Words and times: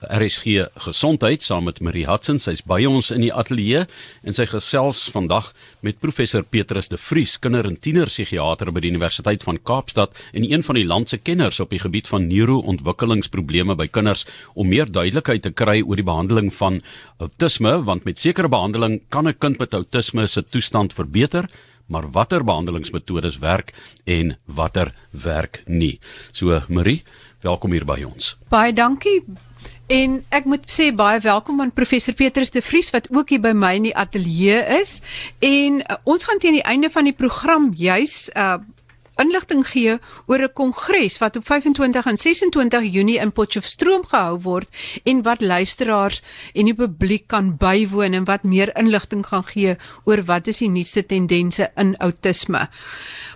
RSG 0.00 0.64
Gesondheid 0.80 1.42
saam 1.44 1.66
met 1.68 1.80
Marie 1.84 2.06
Hudson. 2.08 2.38
Sy's 2.40 2.62
by 2.64 2.78
ons 2.88 3.10
in 3.12 3.20
die 3.20 3.32
ateljee 3.32 3.82
en 4.24 4.36
sy 4.36 4.46
gesels 4.48 5.02
vandag 5.12 5.50
met 5.84 6.00
professor 6.00 6.42
Petrus 6.42 6.88
de 6.88 6.96
Vries, 6.96 7.36
kinder- 7.38 7.68
en 7.68 7.76
tienerpsigiater 7.76 8.72
by 8.72 8.80
die 8.80 8.92
Universiteit 8.94 9.44
van 9.44 9.60
Kaapstad 9.60 10.16
en 10.32 10.46
een 10.48 10.64
van 10.64 10.80
die 10.80 10.86
land 10.86 11.12
se 11.12 11.18
kenners 11.18 11.60
op 11.60 11.70
die 11.70 11.82
gebied 11.82 12.08
van 12.08 12.28
neuroontwikkelingsprobleme 12.30 13.76
by 13.76 13.88
kinders 13.92 14.24
om 14.54 14.68
meer 14.72 14.88
duidelikheid 14.88 15.42
te 15.42 15.52
kry 15.52 15.82
oor 15.82 16.00
die 16.00 16.06
behandeling 16.06 16.48
van 16.54 16.80
autisme, 17.18 17.82
want 17.84 18.04
met 18.08 18.18
sekere 18.18 18.48
behandeling 18.48 19.02
kan 19.08 19.28
'n 19.28 19.38
kind 19.38 19.58
met 19.58 19.74
autisme 19.74 20.26
se 20.26 20.42
toestand 20.42 20.94
verbeter 20.94 21.48
maar 21.90 22.10
watter 22.10 22.44
behandelingsmetodes 22.44 23.38
werk 23.38 23.74
en 24.06 24.38
watter 24.46 24.94
werk 25.10 25.62
nie. 25.66 25.98
So 26.32 26.62
Marie, 26.68 27.02
welkom 27.42 27.72
hier 27.72 27.84
by 27.84 28.02
ons. 28.06 28.36
Baie 28.48 28.72
dankie 28.72 29.49
En 29.90 30.20
ek 30.30 30.44
moet 30.46 30.68
sê 30.70 30.92
baie 30.94 31.18
welkom 31.24 31.58
aan 31.64 31.72
professor 31.74 32.14
Petrus 32.14 32.52
de 32.54 32.60
Vries 32.62 32.92
wat 32.94 33.08
ook 33.10 33.32
hier 33.34 33.40
by 33.42 33.50
my 33.58 33.72
in 33.74 33.88
die 33.88 33.96
ateljee 33.98 34.60
is. 34.78 35.00
En 35.42 35.80
uh, 35.82 35.96
ons 36.06 36.26
gaan 36.28 36.38
teen 36.38 36.60
die 36.60 36.62
einde 36.62 36.92
van 36.94 37.08
die 37.10 37.16
program 37.16 37.72
juis 37.74 38.28
uh 38.38 38.60
inligting 39.20 39.66
gee 39.68 39.98
oor 40.26 40.42
'n 40.42 40.52
kongres 40.52 41.18
wat 41.18 41.36
op 41.36 41.46
25 41.46 42.06
en 42.06 42.16
26 42.16 42.92
Junie 42.92 43.18
in 43.18 43.32
Potchefstroom 43.32 44.04
gehou 44.06 44.40
word 44.40 44.68
en 45.04 45.22
wat 45.22 45.40
luisteraars 45.40 46.22
en 46.54 46.64
die 46.64 46.74
publiek 46.74 47.26
kan 47.26 47.56
bywoon 47.56 48.12
en 48.12 48.24
wat 48.24 48.42
meer 48.42 48.76
inligting 48.76 49.26
gaan 49.26 49.44
gee 49.44 49.76
oor 50.04 50.24
wat 50.24 50.46
is 50.46 50.58
die 50.58 50.68
nuutste 50.68 51.06
tendense 51.06 51.70
in 51.76 51.96
outisme. 51.98 52.68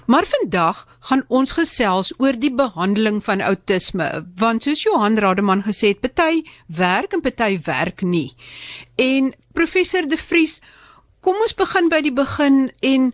Maar 0.07 0.25
vandag 0.27 0.87
gaan 1.01 1.25
ons 1.29 1.53
gesels 1.53 2.13
oor 2.19 2.37
die 2.39 2.53
behandeling 2.55 3.23
van 3.25 3.41
outisme, 3.41 4.27
want 4.37 4.63
soos 4.63 4.83
Johan 4.83 5.19
Rademan 5.19 5.65
gesê 5.65 5.95
het, 5.95 6.01
party 6.01 6.45
werk 6.67 7.13
en 7.13 7.21
party 7.25 7.61
werk 7.65 8.03
nie. 8.03 8.35
En 8.97 9.33
professor 9.53 10.09
De 10.09 10.17
Vries, 10.17 10.61
kom 11.21 11.41
ons 11.41 11.57
begin 11.57 11.89
by 11.89 12.03
die 12.05 12.13
begin 12.13 12.69
en 12.85 13.13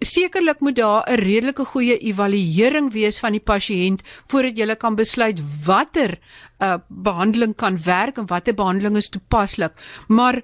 sekerlik 0.00 0.60
moet 0.60 0.76
daar 0.76 1.04
'n 1.06 1.20
redelike 1.20 1.64
goeie 1.64 1.98
evaluering 1.98 2.92
wees 2.92 3.18
van 3.18 3.32
die 3.32 3.44
pasiënt 3.44 4.02
voordat 4.26 4.56
jy 4.56 4.76
kan 4.76 4.94
besluit 4.94 5.40
watter 5.64 6.18
uh, 6.58 6.78
behandeling 6.88 7.54
kan 7.54 7.82
werk 7.84 8.16
en 8.18 8.26
watter 8.26 8.54
behandeling 8.54 8.96
is 8.96 9.08
toepaslik. 9.08 9.72
Maar 10.08 10.42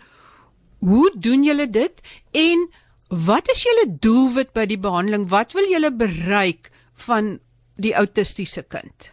hoe 0.78 1.10
doen 1.18 1.44
julle 1.44 1.70
dit 1.70 2.00
en 2.32 2.68
Wat 3.08 3.46
is 3.50 3.62
julle 3.62 3.86
doelwit 4.02 4.50
by 4.52 4.64
die 4.66 4.80
behandeling? 4.82 5.28
Wat 5.30 5.54
wil 5.54 5.68
julle 5.70 5.92
bereik 5.94 6.72
van 7.06 7.38
die 7.78 7.94
autistiese 7.94 8.64
kind? 8.66 9.12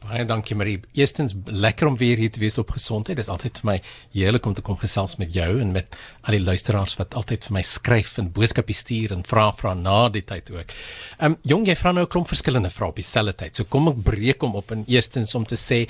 Baie 0.00 0.24
dankie 0.24 0.56
Marie. 0.56 0.78
Eerstens 0.96 1.34
lekker 1.44 1.86
om 1.90 1.96
weer 2.00 2.16
hier 2.16 2.30
te 2.32 2.40
wees 2.40 2.56
op 2.58 2.70
gesondheid. 2.72 3.18
Dit 3.18 3.26
is 3.26 3.32
altyd 3.32 3.58
vir 3.60 3.68
my 3.68 3.76
heerlik 4.14 4.46
om 4.48 4.54
te 4.56 4.64
kom 4.64 4.78
gesels 4.80 5.18
met 5.20 5.34
jou 5.36 5.48
en 5.60 5.74
met 5.74 5.98
al 6.24 6.38
die 6.38 6.40
luisteraars 6.40 6.96
wat 6.96 7.14
altyd 7.20 7.44
vir 7.48 7.56
my 7.58 7.62
skryf 7.68 8.14
en 8.22 8.30
boodskappe 8.32 8.72
stuur 8.76 9.12
en 9.12 9.24
vra 9.28 9.50
vra 9.58 9.74
na 9.76 9.98
die 10.08 10.24
tyd 10.24 10.48
ook. 10.54 10.72
Ehm 11.18 11.34
um, 11.34 11.38
jong, 11.52 11.68
jy 11.68 11.76
vra 11.76 11.92
nou 11.92 12.06
'n 12.06 12.12
klomp 12.14 12.32
verskillende 12.32 12.70
vrae 12.72 12.88
op 12.88 12.96
dieselfde 12.96 13.36
tyd. 13.44 13.56
So 13.56 13.64
kom 13.64 13.88
ek 13.88 14.02
breek 14.02 14.40
hom 14.40 14.56
op 14.56 14.72
en 14.72 14.84
eerstens 14.88 15.34
om 15.34 15.44
te 15.44 15.56
sê 15.56 15.86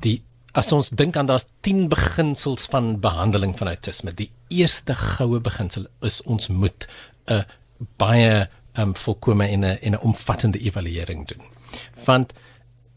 die 0.00 0.22
As 0.56 0.72
ons 0.72 0.88
dink 0.90 1.16
aan 1.16 1.26
daas 1.26 1.46
10 1.60 1.88
beginsels 1.88 2.66
van 2.72 3.00
behandeling 3.00 3.52
van 3.58 3.68
autisme, 3.68 4.14
die 4.16 4.30
eerste 4.48 4.94
goue 4.94 5.40
beginsel 5.40 5.86
is 6.02 6.22
ons 6.24 6.48
moet 6.48 6.88
'n 7.28 7.44
baie 7.96 8.48
um, 8.74 8.94
volkome 8.94 9.46
en 9.46 9.64
'n 9.64 9.78
en 9.82 9.92
'n 9.94 10.00
omvattende 10.00 10.58
evaluering 10.58 11.26
doen. 11.28 11.42
Want 12.04 12.32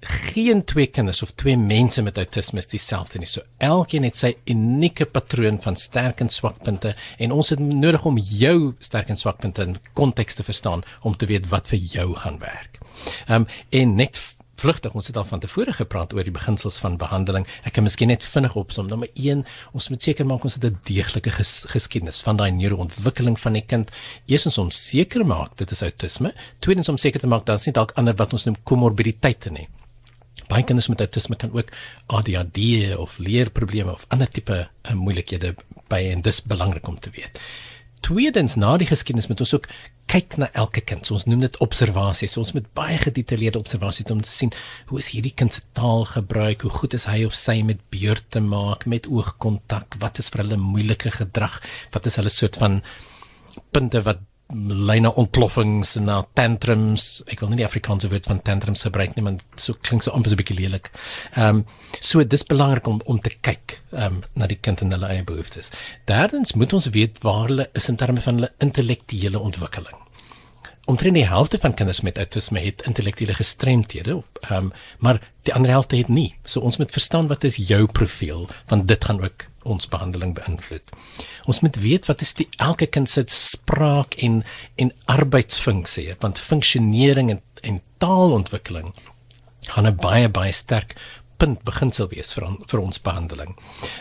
geen 0.02 0.64
twee 0.66 0.88
kinders 0.88 1.22
of 1.22 1.32
twee 1.38 1.58
mense 1.58 2.02
met 2.02 2.18
autisme 2.18 2.60
is 2.60 2.68
dieselfde 2.68 3.20
nie. 3.22 3.30
So 3.30 3.42
elkeen 3.58 4.04
het 4.04 4.18
sy 4.18 4.34
unieke 4.50 5.06
patroon 5.06 5.62
van 5.62 5.76
sterk 5.76 6.22
en 6.22 6.30
swak 6.30 6.64
punte 6.66 6.96
en 7.18 7.32
ons 7.32 7.54
het 7.54 7.60
nodig 7.60 8.06
om 8.06 8.18
jou 8.18 8.74
sterk 8.80 9.10
en 9.14 9.18
swak 9.18 9.42
punte 9.44 9.62
in 9.62 9.76
konteks 9.94 10.36
te 10.36 10.44
verstaan 10.44 10.84
om 11.02 11.18
te 11.18 11.30
weet 11.30 11.50
wat 11.54 11.70
vir 11.70 11.80
jou 11.80 12.14
gaan 12.16 12.40
werk. 12.42 12.82
Ehm 13.28 13.44
um, 13.44 13.50
en 13.70 13.96
net 13.96 14.18
vlugtig. 14.62 14.94
Ons 14.98 15.10
het 15.10 15.18
al 15.18 15.26
van 15.26 15.42
tevore 15.42 15.74
gepraat 15.74 16.14
oor 16.14 16.28
die 16.28 16.34
beginsels 16.34 16.78
van 16.82 16.98
behandeling. 17.02 17.48
Ek 17.68 17.76
kan 17.78 17.86
miskien 17.86 18.12
net 18.12 18.26
vinnig 18.26 18.56
opsom. 18.60 18.90
Nommer 18.92 19.10
1, 19.18 19.44
ons 19.78 19.90
moet 19.94 20.08
seker 20.08 20.28
maak 20.30 20.46
ons 20.48 20.58
het 20.58 20.66
'n 20.66 20.80
deeglike 20.86 21.32
ges 21.38 21.66
geskiedenis 21.74 22.22
van 22.22 22.38
daai 22.38 22.52
neuroontwikkeling 22.52 23.40
van 23.40 23.54
die 23.54 23.66
kind. 23.66 23.92
Eerstens 24.28 24.58
om 24.58 24.72
seker 24.72 25.26
maak 25.26 25.58
dit 25.58 25.72
is 25.72 25.82
autisme. 25.82 26.34
Tweedens 26.60 26.90
om 26.90 26.98
seker 26.98 27.20
te 27.20 27.28
maak 27.28 27.46
dat 27.46 27.58
dit 27.58 27.66
nie 27.68 27.74
dalk 27.74 27.92
ander 27.96 28.16
wat 28.16 28.34
ons 28.34 28.46
noem 28.46 28.58
komorbiditeite 28.64 29.52
nie. 29.52 29.68
Baie 30.52 30.68
kinders 30.68 30.90
met 30.92 31.02
autisme 31.04 31.38
kan 31.40 31.54
ook 31.56 31.72
ADHD 32.12 32.96
of 33.00 33.18
leerprobleme 33.24 33.94
of 33.94 34.06
ander 34.12 34.28
tipe 34.30 34.58
uh, 34.68 34.96
moeilikhede 34.98 35.56
by 35.92 36.02
en 36.12 36.24
dis 36.26 36.42
belangrik 36.44 36.88
om 36.88 37.00
te 37.00 37.14
weet. 37.16 37.40
Tweedens 38.02 38.58
na 38.58 38.74
die 38.82 38.90
geskiedenis 38.90 39.30
moet 39.30 39.44
ons 39.46 39.54
ook 39.54 39.68
kyk 40.12 40.36
na 40.42 40.50
elke 40.58 40.82
kind. 40.84 41.06
So 41.06 41.16
ons 41.16 41.28
noem 41.30 41.44
dit 41.46 41.60
observasies. 41.64 42.34
So 42.34 42.44
ons 42.44 42.54
moet 42.58 42.68
baie 42.76 42.98
gedetailleerde 43.00 43.62
observasies 43.62 44.10
om 44.12 44.24
te 44.26 44.34
sien 44.34 44.52
hoe 44.90 45.00
is 45.00 45.12
hierdie 45.14 45.34
kind 45.38 45.54
se 45.54 45.64
taal 45.78 46.04
gebruik, 46.10 46.66
hoe 46.66 46.74
goed 46.82 46.98
is 46.98 47.08
hy 47.08 47.22
of 47.28 47.38
sy 47.38 47.62
met 47.68 47.80
beurte 47.94 48.42
maak, 48.44 48.88
met 48.90 49.08
oogkontak, 49.08 50.00
wat 50.04 50.20
is 50.20 50.32
vir 50.34 50.44
hulle 50.44 50.60
moeilike 50.60 51.14
gedrag, 51.16 51.62
wat 51.94 52.10
is 52.10 52.20
hulle 52.20 52.34
soort 52.34 52.60
van 52.60 52.82
punte 53.72 54.02
wat 54.08 54.26
lyne 54.54 55.12
ontploffings 55.16 55.96
en 56.00 56.08
na 56.10 56.18
tantrums. 56.38 57.22
Ek 57.32 57.44
wil 57.44 57.54
nie 57.54 57.62
die 57.62 57.68
Afrikaanse 57.68 58.10
woord 58.12 58.28
van 58.30 58.42
tantrums 58.46 58.84
gebruik 58.88 59.16
nie, 59.16 59.26
want 59.26 59.44
so 59.56 59.78
klink 59.88 60.04
so 60.04 60.12
amper 60.12 60.32
so 60.32 60.36
'n 60.36 60.42
bietjie 60.44 60.60
lelik. 60.60 60.92
Ehm 61.36 61.62
um, 61.62 61.66
so 62.00 62.24
dis 62.24 62.44
belangrik 62.44 62.88
om 62.88 63.02
om 63.06 63.20
te 63.20 63.34
kyk 63.42 63.80
ehm 63.92 64.06
um, 64.06 64.22
na 64.36 64.48
die 64.48 64.60
kind 64.62 64.82
en 64.82 64.92
hulle 64.92 65.08
eie 65.08 65.24
behoeftes. 65.24 65.72
Derdens 66.06 66.54
moet 66.54 66.74
ons 66.74 66.90
weet 66.90 67.24
waar 67.24 67.48
hulle 67.48 67.70
is 67.74 67.90
in 67.90 67.96
terme 67.96 68.22
van 68.22 68.36
hulle 68.36 68.54
intellektuele 68.60 69.40
ontwikkeling. 69.40 69.98
Omtrent 70.90 71.14
die 71.14 71.28
helfte 71.28 71.60
van 71.62 71.74
kinders 71.74 72.02
met 72.02 72.18
autisme 72.18 72.60
het 72.60 72.82
intellektuele 72.90 73.34
gestremthede, 73.34 74.24
ehm 74.42 74.56
um, 74.58 74.72
maar 75.00 75.22
die 75.46 75.54
ander 75.54 75.72
helfte 75.72 75.96
het 75.96 76.08
nie. 76.08 76.36
So 76.44 76.60
ons 76.60 76.78
moet 76.78 76.92
verstaan 76.92 77.28
wat 77.28 77.44
is 77.44 77.56
jou 77.56 77.86
profiel, 77.86 78.50
want 78.68 78.88
dit 78.88 79.06
gaan 79.06 79.24
ook 79.24 79.46
ons 79.64 79.88
behandeling 79.88 80.34
beïnvloed. 80.34 80.90
Ons 81.46 81.60
moet 81.62 81.76
weet 81.76 82.06
wat 82.06 82.22
is 82.22 82.34
die 82.34 82.48
elke 82.58 82.86
kind 82.86 83.10
se 83.10 83.24
spraak 83.26 84.14
en 84.14 84.44
en 84.76 84.94
arbeidsfunksie, 85.06 86.16
want 86.20 86.40
funksionering 86.40 87.30
en 87.30 87.42
en 87.62 87.82
taalontwikkeling 87.98 88.94
gaan 89.70 89.88
'n 89.88 89.96
baie 89.96 90.30
baie 90.30 90.52
sterk 90.52 90.96
punt 91.42 91.62
beginsel 91.68 92.10
wees 92.14 92.34
vir 92.36 92.48
vir 92.72 92.82
ons 92.82 93.02
behandeling. 93.10 93.56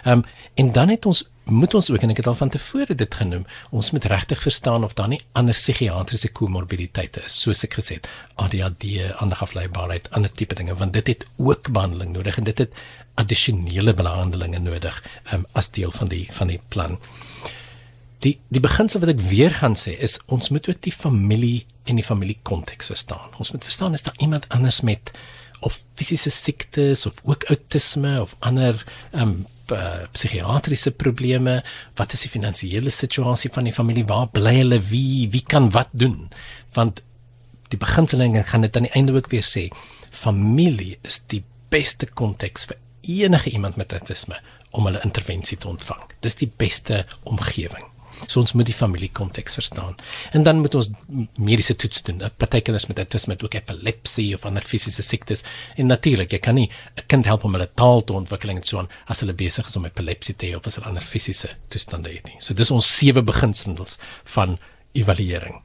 Ehm 0.05 0.21
um, 0.21 0.25
en 0.61 0.73
dan 0.77 0.91
het 0.93 1.07
ons 1.09 1.23
moet 1.51 1.75
ons 1.75 1.89
ook 1.91 2.03
en 2.05 2.13
ek 2.13 2.21
het 2.21 2.29
al 2.31 2.37
van 2.39 2.51
tevore 2.53 2.95
dit 2.95 3.15
genoem, 3.21 3.47
ons 3.75 3.91
moet 3.95 4.05
regtig 4.13 4.43
verstaan 4.45 4.85
of 4.85 4.93
daar 4.99 5.09
nie 5.11 5.21
ander 5.39 5.57
psigiatriese 5.57 6.31
komorbiditeite 6.37 7.25
is, 7.27 7.39
soos 7.43 7.65
ek 7.67 7.79
gesê 7.81 7.97
het, 7.99 8.09
ADHD, 8.45 8.85
ander 9.23 9.41
afleibaarheid, 9.47 10.11
ander 10.17 10.33
tipe 10.33 10.59
dinge, 10.59 10.77
want 10.79 10.95
dit 10.99 11.13
het 11.15 11.25
ook 11.39 11.73
behandeling 11.73 12.13
nodig 12.15 12.39
en 12.39 12.47
dit 12.51 12.63
het 12.65 12.77
addisionele 13.21 13.95
behandelinge 13.97 14.61
nodig 14.63 15.01
um, 15.33 15.47
as 15.59 15.73
deel 15.75 15.91
van 15.97 16.13
die 16.13 16.27
van 16.37 16.53
die 16.53 16.61
plan. 16.69 17.01
Die 18.25 18.37
die 18.53 18.63
beginsel 18.63 19.03
wat 19.03 19.15
ek 19.17 19.27
weer 19.33 19.55
gaan 19.63 19.77
sê 19.81 19.97
is 19.97 20.19
ons 20.29 20.53
moet 20.55 20.69
ook 20.69 20.81
die 20.87 20.95
familie 20.95 21.65
en 21.89 21.99
die 21.99 22.07
familiekonteks 22.07 22.93
verstaan. 22.93 23.33
Ons 23.41 23.53
moet 23.55 23.65
verstaan 23.65 23.97
is 23.97 24.05
daar 24.07 24.19
iemand 24.21 24.49
anders 24.49 24.83
met 24.87 25.13
of 25.61 25.83
fisiese 25.99 26.31
siektes 26.31 27.07
of 27.07 27.21
ook 27.23 27.45
autisme 27.53 28.21
of 28.21 28.37
ander 28.39 28.85
um, 29.13 29.47
psigiatriese 30.13 30.91
probleme, 30.91 31.61
wat 31.99 32.13
is 32.17 32.25
die 32.27 32.33
finansiële 32.33 32.91
situasie 32.91 33.51
van 33.55 33.69
die 33.69 33.75
familie, 33.75 34.07
waar 34.09 34.27
bly 34.35 34.57
hulle, 34.57 34.81
wie 34.91 35.29
wie 35.31 35.45
kan 35.47 35.71
wat 35.71 35.93
doen? 35.93 36.31
Want 36.75 37.03
die 37.71 37.79
beginselinge 37.79 38.43
gaan 38.49 38.67
dit 38.67 38.77
aan 38.77 38.89
die 38.89 38.97
einde 38.99 39.15
ook 39.15 39.31
weer 39.31 39.47
sê, 39.47 39.69
familie 40.11 40.99
is 41.07 41.21
die 41.31 41.45
beste 41.71 42.09
konteks 42.19 42.67
vir 42.67 42.81
enige 43.07 43.51
iemand 43.55 43.79
met 43.79 43.93
autisme 43.95 44.41
om 44.75 44.87
hulle 44.87 45.03
intervensie 45.07 45.59
te 45.59 45.69
ontvang. 45.71 46.03
Dis 46.21 46.39
die 46.43 46.51
beste 46.51 47.05
omgewing. 47.23 47.87
So 48.27 48.41
ons 48.41 48.53
moet 48.53 48.69
die 48.69 48.77
familiekonteks 48.77 49.55
verstaan. 49.55 49.97
En 50.33 50.43
dan 50.43 50.61
moet 50.61 50.75
ons 50.75 50.91
mediese 51.37 51.75
toets 51.75 52.03
doen. 52.03 52.23
Partykeers 52.37 52.87
met 52.91 52.99
autisme 52.99 53.35
het 53.35 53.45
ook 53.45 53.55
epilepsie 53.55 54.35
of 54.35 54.45
ander 54.45 54.63
fisiese 54.63 55.03
siektes. 55.03 55.45
En 55.77 55.87
natuurlik, 55.87 56.33
jy 56.33 56.39
kan 56.39 56.55
nie 56.55 56.71
'n 56.97 57.07
kind 57.07 57.25
help 57.25 57.45
om 57.45 57.53
hulle 57.53 57.71
taal 57.75 58.05
te 58.05 58.13
ontwikkel 58.13 58.51
en 58.51 58.63
so 58.63 58.79
aan 58.79 58.89
as 59.07 59.21
hulle 59.21 59.33
besig 59.33 59.67
is 59.67 59.77
om 59.77 59.85
epilepsie 59.85 60.35
te 60.35 60.47
hê 60.47 60.57
of 60.57 60.67
as 60.67 60.75
hulle 60.75 60.87
ander 60.87 61.03
fisiese 61.03 61.49
toestande 61.69 62.13
het 62.13 62.25
nie. 62.25 62.37
So 62.39 62.55
dis 62.55 62.71
ons 62.71 62.97
sewe 62.99 63.23
beginsels 63.23 63.99
van 64.25 64.59
evaluering. 64.93 65.63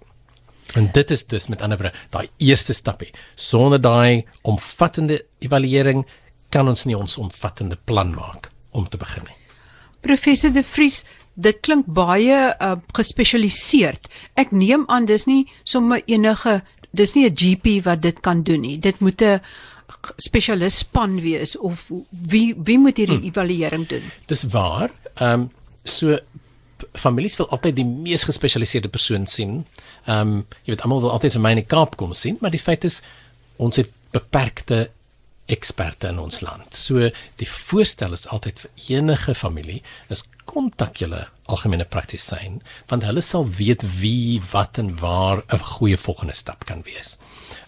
En 0.74 0.90
dit 0.92 1.12
is 1.12 1.26
dus 1.26 1.48
met 1.48 1.62
ander 1.62 1.78
woorde 1.78 1.98
daai 2.10 2.30
eerste 2.38 2.74
stapie. 2.74 3.14
Sonder 3.36 3.82
daai 3.82 4.26
omvattende 4.42 5.26
evaluering 5.40 6.06
kan 6.50 6.68
ons 6.68 6.86
nie 6.86 6.98
ons 6.98 7.18
omvattende 7.18 7.78
plan 7.86 8.14
maak 8.16 8.50
om 8.72 8.90
te 8.90 8.98
begin 8.98 9.24
nie. 9.24 9.38
Professor 10.06 10.52
De 10.52 10.64
Vries, 10.64 11.04
dit 11.36 11.60
klink 11.62 11.86
baie 11.86 12.38
uh, 12.56 12.76
gespesialiseerd. 12.96 14.08
Ek 14.40 14.52
neem 14.56 14.86
aan 14.88 15.06
dis 15.06 15.28
nie 15.28 15.46
sommer 15.64 16.02
enige 16.08 16.62
dis 16.96 17.16
nie 17.16 17.28
'n 17.30 17.36
GP 17.36 17.84
wat 17.84 18.02
dit 18.02 18.20
kan 18.20 18.44
doen 18.44 18.62
nie. 18.62 18.80
Dit 18.80 19.00
moet 19.00 19.22
'n 19.22 19.42
spesialis 20.18 20.78
span 20.78 21.20
wees 21.22 21.58
of 21.58 21.92
wie 22.10 22.56
wie 22.58 22.80
moet 22.80 22.98
hierdie 22.98 23.18
hmm. 23.18 23.28
evaluering 23.28 23.88
doen? 23.88 24.04
Dis 24.26 24.44
waar. 24.44 24.92
Ehm 25.16 25.32
um, 25.32 25.52
so 25.84 26.18
families 26.94 27.36
wil 27.36 27.50
altyd 27.50 27.76
die 27.76 27.86
mees 27.86 28.24
gespesialiseerde 28.24 28.88
persoon 28.88 29.28
sien. 29.28 29.66
Ehm 30.06 30.20
um, 30.20 30.46
jy 30.64 30.74
weet 30.74 30.82
almal 30.82 31.02
wil 31.02 31.12
altyd 31.12 31.38
vir 31.38 31.42
my 31.42 31.52
in 31.56 31.64
die 31.64 31.72
Kaap 31.76 31.96
kom 31.96 32.14
sien, 32.14 32.38
maar 32.42 32.52
die 32.52 32.64
feit 32.64 32.84
is 32.84 33.02
ons 33.56 33.76
het 33.76 33.92
beperkte 34.12 34.90
eksperte 35.46 36.08
in 36.08 36.20
ons 36.20 36.42
land. 36.42 36.74
So 36.74 37.10
die 37.42 37.50
voorstel 37.50 38.14
is 38.14 38.28
altyd 38.28 38.60
vir 38.60 38.72
enige 38.98 39.36
familie 39.36 39.82
is 40.10 40.24
kontak 40.46 41.02
julle 41.02 41.26
algemene 41.52 41.86
praktisyn 41.86 42.62
want 42.90 43.04
hulle 43.04 43.22
sal 43.22 43.46
weet 43.60 43.84
wie 44.00 44.42
wat 44.52 44.78
en 44.82 44.96
waar 45.02 45.44
'n 45.54 45.64
goeie 45.78 45.98
volgende 45.98 46.34
stap 46.34 46.66
kan 46.66 46.82
wees. 46.84 47.18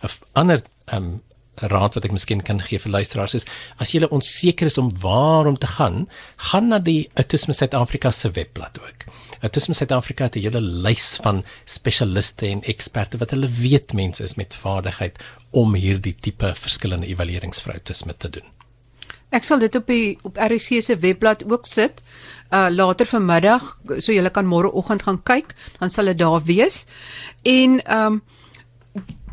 'n 0.03 0.09
Ander 0.33 0.61
um, 0.93 1.21
raad 1.65 1.95
wat 1.97 2.05
ek 2.05 2.13
miskien 2.13 2.43
kan 2.45 2.59
gee 2.61 2.79
vir 2.79 2.93
luisteraars 2.93 3.35
is 3.39 3.45
as 3.81 3.93
jy 3.93 4.05
onseker 4.13 4.69
is 4.69 4.77
om 4.77 4.91
waar 5.01 5.47
om 5.49 5.57
te 5.57 5.69
gaan, 5.77 6.05
gaan 6.51 6.69
na 6.69 6.79
die 6.79 7.09
Autisme 7.15 7.53
Suid-Afrika 7.53 8.11
se 8.11 8.29
webblad 8.31 8.77
ook. 8.79 9.07
Autisme 9.41 9.73
Suid-Afrika 9.73 10.23
het 10.29 10.35
'n 10.35 10.41
hele 10.41 10.61
lys 10.61 11.17
van 11.23 11.43
spesialiste 11.65 12.47
en 12.47 12.63
eksperte 12.63 13.17
wat 13.17 13.31
hulle 13.31 13.49
weet 13.49 13.93
mense 13.93 14.23
is 14.23 14.35
met 14.35 14.53
vaardigheid 14.53 15.17
om 15.51 15.73
hierdie 15.73 16.15
tipe 16.19 16.53
verskillende 16.55 17.07
evaluerings 17.07 17.61
vir 17.61 17.73
autisme 17.73 18.13
te 18.17 18.29
doen. 18.29 18.56
Ek 19.35 19.43
sal 19.43 19.59
dit 19.59 19.75
op 19.75 19.89
die 19.91 20.17
op 20.23 20.37
RC 20.39 20.81
se 20.83 20.95
webblad 21.03 21.43
ook 21.51 21.65
sit. 21.67 22.01
Uh 22.53 22.67
later 22.71 23.05
vanmiddag, 23.05 23.77
so 23.99 24.11
jy 24.15 24.23
kan 24.31 24.47
môreoggend 24.47 25.03
gaan 25.03 25.19
kyk, 25.23 25.51
dan 25.79 25.91
sal 25.91 26.05
dit 26.05 26.17
daar 26.17 26.43
wees. 26.43 26.85
En 27.43 27.81
ehm 27.83 28.19
um, 28.19 28.23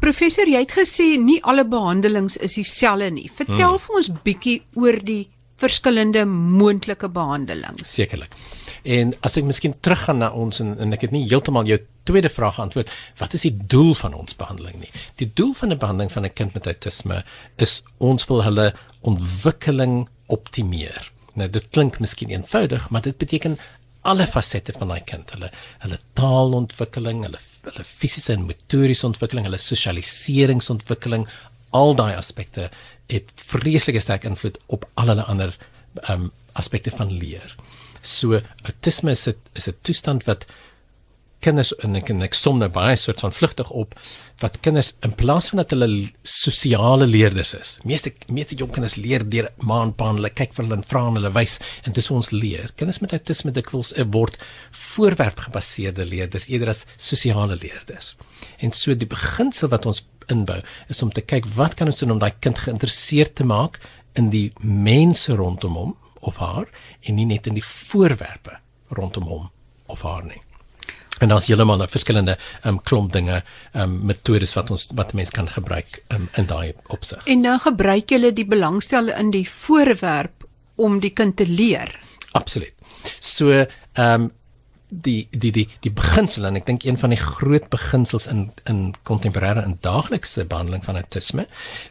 Professor, 0.05 0.45
jy 0.45 0.61
het 0.61 0.75
gesê 0.77 1.15
nie 1.17 1.39
alle 1.49 1.63
behandelings 1.65 2.35
is 2.37 2.59
dieselfde 2.59 3.07
nie. 3.15 3.31
Vertel 3.33 3.79
hmm. 3.79 3.85
vir 3.87 3.95
ons 3.97 4.11
bietjie 4.27 4.57
oor 4.77 4.99
die 5.01 5.23
verskillende 5.57 6.27
moontlike 6.29 7.09
behandelings. 7.09 7.95
Sekerlik. 7.95 8.35
En 8.85 9.15
as 9.25 9.39
ek 9.41 9.47
miskien 9.49 9.75
teruggaan 9.81 10.21
na 10.21 10.31
ons 10.37 10.61
en, 10.61 10.75
en 10.79 10.93
ek 10.93 11.07
het 11.07 11.15
nie 11.15 11.25
heeltemal 11.25 11.69
jou 11.69 11.79
tweede 12.05 12.29
vraag 12.29 12.59
geantwoord, 12.59 12.91
wat 13.21 13.37
is 13.37 13.47
die 13.47 13.55
doel 13.57 13.95
van 13.97 14.17
ons 14.19 14.37
behandeling 14.37 14.77
nie? 14.83 14.91
Die 15.21 15.31
doel 15.33 15.55
van 15.57 15.73
'n 15.73 15.79
behandeling 15.81 16.13
van 16.13 16.27
'n 16.27 16.37
kind 16.37 16.55
met 16.55 16.67
autisme 16.67 17.25
is 17.57 17.83
ons 17.99 18.27
wil 18.29 18.45
hulle 18.45 18.75
ontwikkeling 19.01 20.09
optimeer. 20.27 21.11
Nou 21.35 21.49
dit 21.49 21.65
klink 21.71 21.99
miskien 21.99 22.31
eenvoudig, 22.31 22.91
maar 22.91 23.03
dit 23.03 23.17
beteken 23.19 23.59
alle 24.03 24.27
fasette 24.27 24.73
van 24.77 24.89
daai 24.89 25.01
kind, 25.01 25.31
hulle 25.31 25.51
hulle 25.79 25.99
taalontwikkeling, 26.13 27.25
hulle 27.25 27.41
hulle 27.65 27.85
fisiese 27.85 28.35
en 28.35 28.45
motoriese 28.45 29.07
ontwikkeling, 29.07 29.47
hulle 29.49 29.61
sosialiseringsontwikkeling, 29.61 31.27
al 31.73 31.95
daai 31.95 32.15
aspekte 32.15 32.69
het 33.13 33.33
vreeslike 33.35 34.01
sterk 34.01 34.25
invloed 34.29 34.59
op 34.67 34.85
al 34.95 35.15
hulle 35.15 35.23
ander 35.23 35.57
ehm 36.03 36.27
um, 36.29 36.33
aspekte 36.55 36.91
van 36.95 37.11
leer. 37.11 37.57
So 38.05 38.41
autisme 38.69 39.11
is 39.17 39.27
'n 39.29 39.35
is 39.55 39.69
'n 39.69 39.77
toestand 39.83 40.25
wat 40.29 40.47
kinders 41.45 41.73
en 41.85 41.97
ek 41.99 42.11
en 42.13 42.25
ek 42.25 42.37
som 42.37 42.59
nou 42.61 42.69
baie 42.73 42.97
soort 42.97 43.21
van 43.25 43.35
vlugtig 43.35 43.71
op 43.71 43.95
wat 44.43 44.61
kinders 44.65 44.93
in 45.07 45.13
plaas 45.19 45.51
van 45.53 45.61
dat 45.61 45.75
hulle 45.75 45.89
sosiale 46.23 47.07
leerders 47.07 47.55
is. 47.59 47.73
Meeste 47.85 48.15
meeste 48.29 48.57
jong 48.61 48.73
kinders 48.75 48.97
leer 49.01 49.25
deur 49.35 49.51
ma 49.69 49.83
en 49.85 49.93
pa 49.97 50.11
hulle 50.13 50.31
kyk 50.31 50.55
vir 50.57 50.65
hulle 50.65 50.79
en 50.81 50.87
vra 50.91 51.03
en 51.09 51.19
hulle 51.21 51.33
wys 51.37 51.59
en 51.85 51.97
dis 51.97 52.11
ons 52.11 52.31
leer. 52.35 52.73
Kinders 52.81 53.01
met 53.05 53.13
autisme 53.17 53.53
dikwels 53.57 53.93
eh, 53.95 54.07
word 54.17 54.39
voorwerp 54.71 55.45
gebaseerde 55.49 56.07
leerders 56.09 56.49
eerder 56.49 56.73
as 56.75 56.87
sosiale 56.97 57.59
leerders. 57.61 58.15
En 58.59 58.73
so 58.73 58.95
die 58.95 59.11
beginsel 59.11 59.73
wat 59.75 59.87
ons 59.91 60.05
inbou 60.33 60.61
is 60.89 61.03
om 61.05 61.13
te 61.13 61.25
kyk 61.25 61.49
wat 61.59 61.77
kan 61.77 61.91
ons 61.93 62.01
doen 62.01 62.17
om 62.17 62.23
daai 62.23 62.33
kind 62.41 62.59
geïnteresseerd 62.59 63.35
te 63.37 63.45
maak 63.45 63.81
in 64.17 64.31
die 64.33 64.49
mense 64.63 65.35
rondom 65.37 65.77
hom 65.77 65.93
of 66.25 66.41
haar 66.43 66.67
en 67.03 67.15
nie 67.19 67.29
net 67.29 67.47
in 67.47 67.59
die 67.59 67.65
voorwerpe 67.65 68.59
rondom 68.95 69.29
hom 69.29 69.51
of 69.93 70.03
haar 70.03 70.25
nie. 70.25 70.41
En 71.23 71.31
daar's 71.31 71.47
heeltemal 71.47 71.83
'n 71.83 71.89
verskillende 71.89 72.39
um, 72.65 72.81
klomp 72.83 73.13
dinge, 73.13 73.43
um, 73.73 74.05
metodes 74.07 74.55
wat 74.55 74.71
ons 74.71 74.89
wat 74.95 75.13
mense 75.13 75.33
kan 75.33 75.49
gebruik 75.49 76.03
um, 76.09 76.29
in 76.35 76.47
daai 76.47 76.75
opsig. 76.87 77.25
En 77.25 77.41
nou 77.41 77.59
gebruik 77.59 78.11
julle 78.11 78.33
die 78.33 78.47
belangstel 78.47 79.09
in 79.09 79.31
die 79.31 79.49
voorwerp 79.51 80.45
om 80.75 81.01
die 81.01 81.11
kind 81.11 81.37
te 81.37 81.47
leer. 81.47 82.01
Absoluut. 82.33 82.75
So, 83.21 83.51
ehm 83.51 84.23
um, 84.23 84.33
die 85.03 85.27
die 85.31 85.51
die 85.51 85.69
die 85.81 85.91
beginsel 85.91 86.45
en 86.47 86.57
ek 86.57 86.67
dink 86.67 86.85
een 86.85 86.99
van 87.01 87.11
die 87.11 87.21
groot 87.21 87.69
beginsels 87.73 88.27
in 88.31 88.53
in 88.71 88.95
kontemporêre 89.03 89.65
en 89.65 89.79
daaglikse 89.83 90.45
behandeling 90.45 90.85
van 90.85 91.01
autisme 91.01 91.47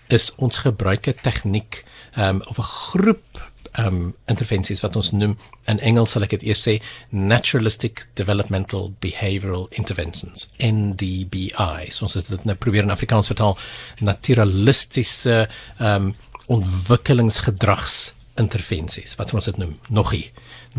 is 0.07 0.31
ons 0.37 0.57
gebruik 0.57 1.07
'n 1.07 1.19
tegniek 1.23 1.83
ehm 2.15 2.35
um, 2.35 2.41
of 2.47 2.57
'n 2.57 2.71
groep 2.91 3.41
um 3.81 4.13
intervensies 4.29 4.83
wat 4.83 4.95
ons 4.99 5.11
noem 5.15 5.35
in 5.71 5.79
Engels 5.79 6.13
sal 6.13 6.25
ek 6.25 6.35
dit 6.37 6.49
eers 6.51 6.63
sê 6.67 6.75
naturalistic 7.11 8.05
developmental 8.19 8.91
behavioral 9.03 9.67
interventions 9.79 10.47
NDBI 10.61 11.89
so 11.89 12.07
ons 12.07 12.17
het 12.19 12.29
dit 12.35 12.49
nou 12.49 12.55
probeer 12.55 12.85
in 12.85 12.93
Afrikaans 12.93 13.31
vertaal 13.31 13.57
naturalistiese 14.01 15.47
um 15.79 16.13
ontwikkelingsgedrags 16.51 18.11
intervensies 18.41 19.13
wat 19.19 19.31
ons 19.37 19.47
dit 19.47 19.57
noem? 19.61 19.77
Nogie 19.93 20.25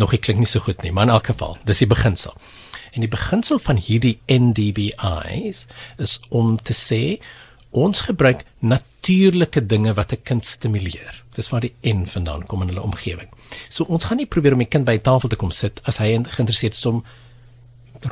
nogie 0.01 0.21
klink 0.21 0.43
nie 0.43 0.51
so 0.51 0.63
goed 0.65 0.83
nie 0.85 0.93
maar 0.95 1.09
in 1.09 1.15
elk 1.15 1.33
geval 1.33 1.59
dis 1.69 1.83
die 1.85 1.91
beginsel. 1.91 2.35
En 2.95 3.03
die 3.03 3.11
beginsel 3.11 3.59
van 3.59 3.81
hierdie 3.81 4.19
NDBI's 4.31 5.65
is 5.99 6.21
om 6.31 6.55
te 6.63 6.77
sê 6.79 7.19
ons 7.75 8.05
gebruik 8.07 8.45
natuurlike 9.05 9.67
dinge 9.67 9.93
wat 9.95 10.13
'n 10.13 10.23
kind 10.23 10.47
stimuleer 10.47 11.25
Dis 11.35 11.49
waar 11.51 11.61
die 11.61 11.75
N 11.83 12.07
vandaan 12.07 12.47
kom 12.47 12.63
in 12.63 12.69
hulle 12.69 12.83
omgewing. 12.83 13.29
So 13.69 13.85
ons 13.85 14.05
gaan 14.05 14.17
nie 14.17 14.27
probeer 14.27 14.53
om 14.53 14.63
die 14.63 14.71
kind 14.71 14.87
by 14.87 14.97
die 14.99 15.05
tafel 15.05 15.29
te 15.29 15.37
kom 15.37 15.51
sit 15.51 15.81
as 15.85 15.99
hy 15.99 16.15
geïnteresseerd 16.15 16.75
is 16.75 16.87
om 16.87 17.05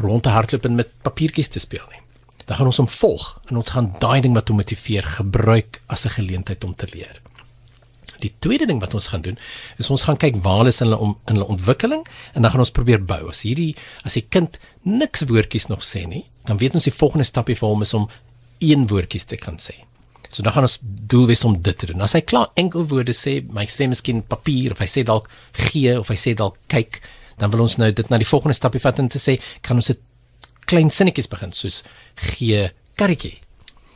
rond 0.02 0.22
te 0.22 0.32
hardloop 0.34 0.64
en 0.64 0.74
met 0.74 0.90
papiertjies 1.02 1.48
te 1.48 1.62
speel 1.62 1.84
nie. 1.90 2.00
Dan 2.46 2.56
gaan 2.56 2.66
ons 2.66 2.80
hom 2.82 2.88
volg 2.88 3.26
en 3.48 3.60
ons 3.60 3.70
gaan 3.70 3.92
daai 4.02 4.20
ding 4.20 4.34
wat 4.34 4.48
hom 4.48 4.58
motiveer 4.58 5.06
gebruik 5.18 5.80
as 5.86 6.04
'n 6.06 6.16
geleentheid 6.18 6.64
om 6.64 6.74
te 6.74 6.88
leer. 6.94 7.20
Die 8.18 8.32
tweede 8.38 8.66
ding 8.66 8.80
wat 8.80 8.94
ons 8.94 9.06
gaan 9.06 9.22
doen 9.22 9.38
is 9.78 9.90
ons 9.90 10.02
gaan 10.02 10.16
kyk 10.16 10.42
waar 10.42 10.66
is 10.66 10.78
hulle 10.78 10.98
om 10.98 11.16
in 11.26 11.34
hulle 11.34 11.46
ontwikkeling 11.46 12.06
en 12.34 12.42
dan 12.42 12.50
gaan 12.50 12.60
ons 12.60 12.70
probeer 12.70 13.04
bou. 13.04 13.28
As 13.28 13.42
hierdie 13.42 13.76
as 14.04 14.14
die 14.14 14.26
kind 14.28 14.58
niks 14.82 15.22
woordjies 15.22 15.68
nog 15.68 15.82
sê 15.82 16.06
nie, 16.06 16.24
dan 16.44 16.56
weet 16.56 16.74
ons 16.74 16.84
die 16.84 16.98
volgende 16.98 17.24
stapie 17.24 17.56
vir 17.56 17.68
hom 17.68 17.82
is 17.82 17.94
om 17.94 18.08
een 18.58 18.86
woordjies 18.86 19.24
te 19.24 19.36
kan 19.36 19.58
sê. 19.58 19.74
So 20.32 20.42
dan 20.42 20.54
gaan 20.56 20.64
ons 20.64 20.78
doel 20.82 21.26
wees 21.28 21.44
om 21.44 21.58
dit 21.60 21.78
te 21.78 21.90
doen. 21.90 22.00
As 22.04 22.16
hy 22.16 22.22
klaar 22.24 22.48
enkelwoorde 22.56 23.12
sê, 23.16 23.40
my 23.52 23.66
sê 23.68 23.88
miskien 23.90 24.22
papier 24.24 24.72
of 24.72 24.80
hy 24.80 24.88
sê 24.88 25.04
dalk 25.04 25.28
gee 25.68 25.92
of 25.98 26.08
hy 26.08 26.16
sê 26.16 26.32
dalk 26.38 26.56
kyk, 26.72 27.02
dan 27.40 27.52
wil 27.52 27.66
ons 27.66 27.76
nou 27.80 27.90
dit 27.92 28.08
na 28.08 28.20
die 28.20 28.28
volgende 28.28 28.56
stapie 28.56 28.80
vat 28.80 29.00
en 29.02 29.10
te 29.12 29.20
sê, 29.20 29.36
kan 29.60 29.76
ons 29.76 29.92
dit 29.92 30.00
klein 30.70 30.88
sinnetjies 30.94 31.28
begin 31.28 31.52
soos 31.56 31.82
gee 32.32 32.70
karretjie. 32.96 33.36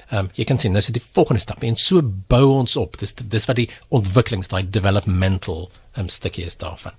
Ehm 0.06 0.26
um, 0.26 0.28
jy 0.38 0.44
kan 0.46 0.60
sien 0.60 0.70
nou 0.70 0.78
is 0.78 0.90
dit 0.90 1.00
die 1.00 1.08
volgende 1.16 1.42
stap 1.42 1.64
en 1.66 1.78
so 1.80 2.02
bou 2.30 2.44
ons 2.60 2.76
op. 2.78 2.98
Dis 3.00 3.16
dis 3.16 3.48
wat 3.48 3.58
die 3.58 3.70
ontwikkelings 3.96 4.52
daai 4.52 4.68
developmental 4.76 5.70
um, 5.96 6.10
stukkie 6.12 6.44
is 6.46 6.60
daarvan. 6.60 6.94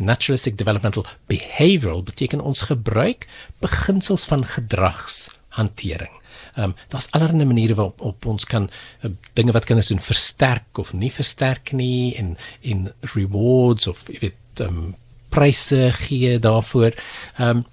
Naturalistic 0.00 0.56
developmental 0.58 1.04
behavioral 1.30 2.02
beteken 2.02 2.40
ons 2.40 2.64
gebruik 2.70 3.28
beginsels 3.60 4.24
van 4.30 4.46
gedragshantering. 4.56 6.19
Ehm 6.54 6.70
um, 6.70 6.74
daar's 6.88 7.10
allerlei 7.10 7.44
maniere 7.44 7.74
waarop 7.74 8.00
op 8.00 8.26
ons 8.26 8.44
kan 8.44 8.70
uh, 9.02 9.10
dinge 9.32 9.52
wat 9.52 9.64
kinders 9.64 9.88
doen 9.88 10.00
versterk 10.00 10.78
of 10.78 10.92
nie 10.92 11.12
versterk 11.12 11.72
nie 11.72 12.16
en 12.16 12.36
en 12.62 12.92
rewards 13.14 13.86
of 13.86 14.06
jy 14.08 14.18
weet 14.20 14.64
ehm 14.64 14.78
um, 14.78 14.94
pryse 15.28 15.92
gee 15.92 16.38
daarvoor. 16.38 16.92
Ehm 17.36 17.62
um, 17.62 17.66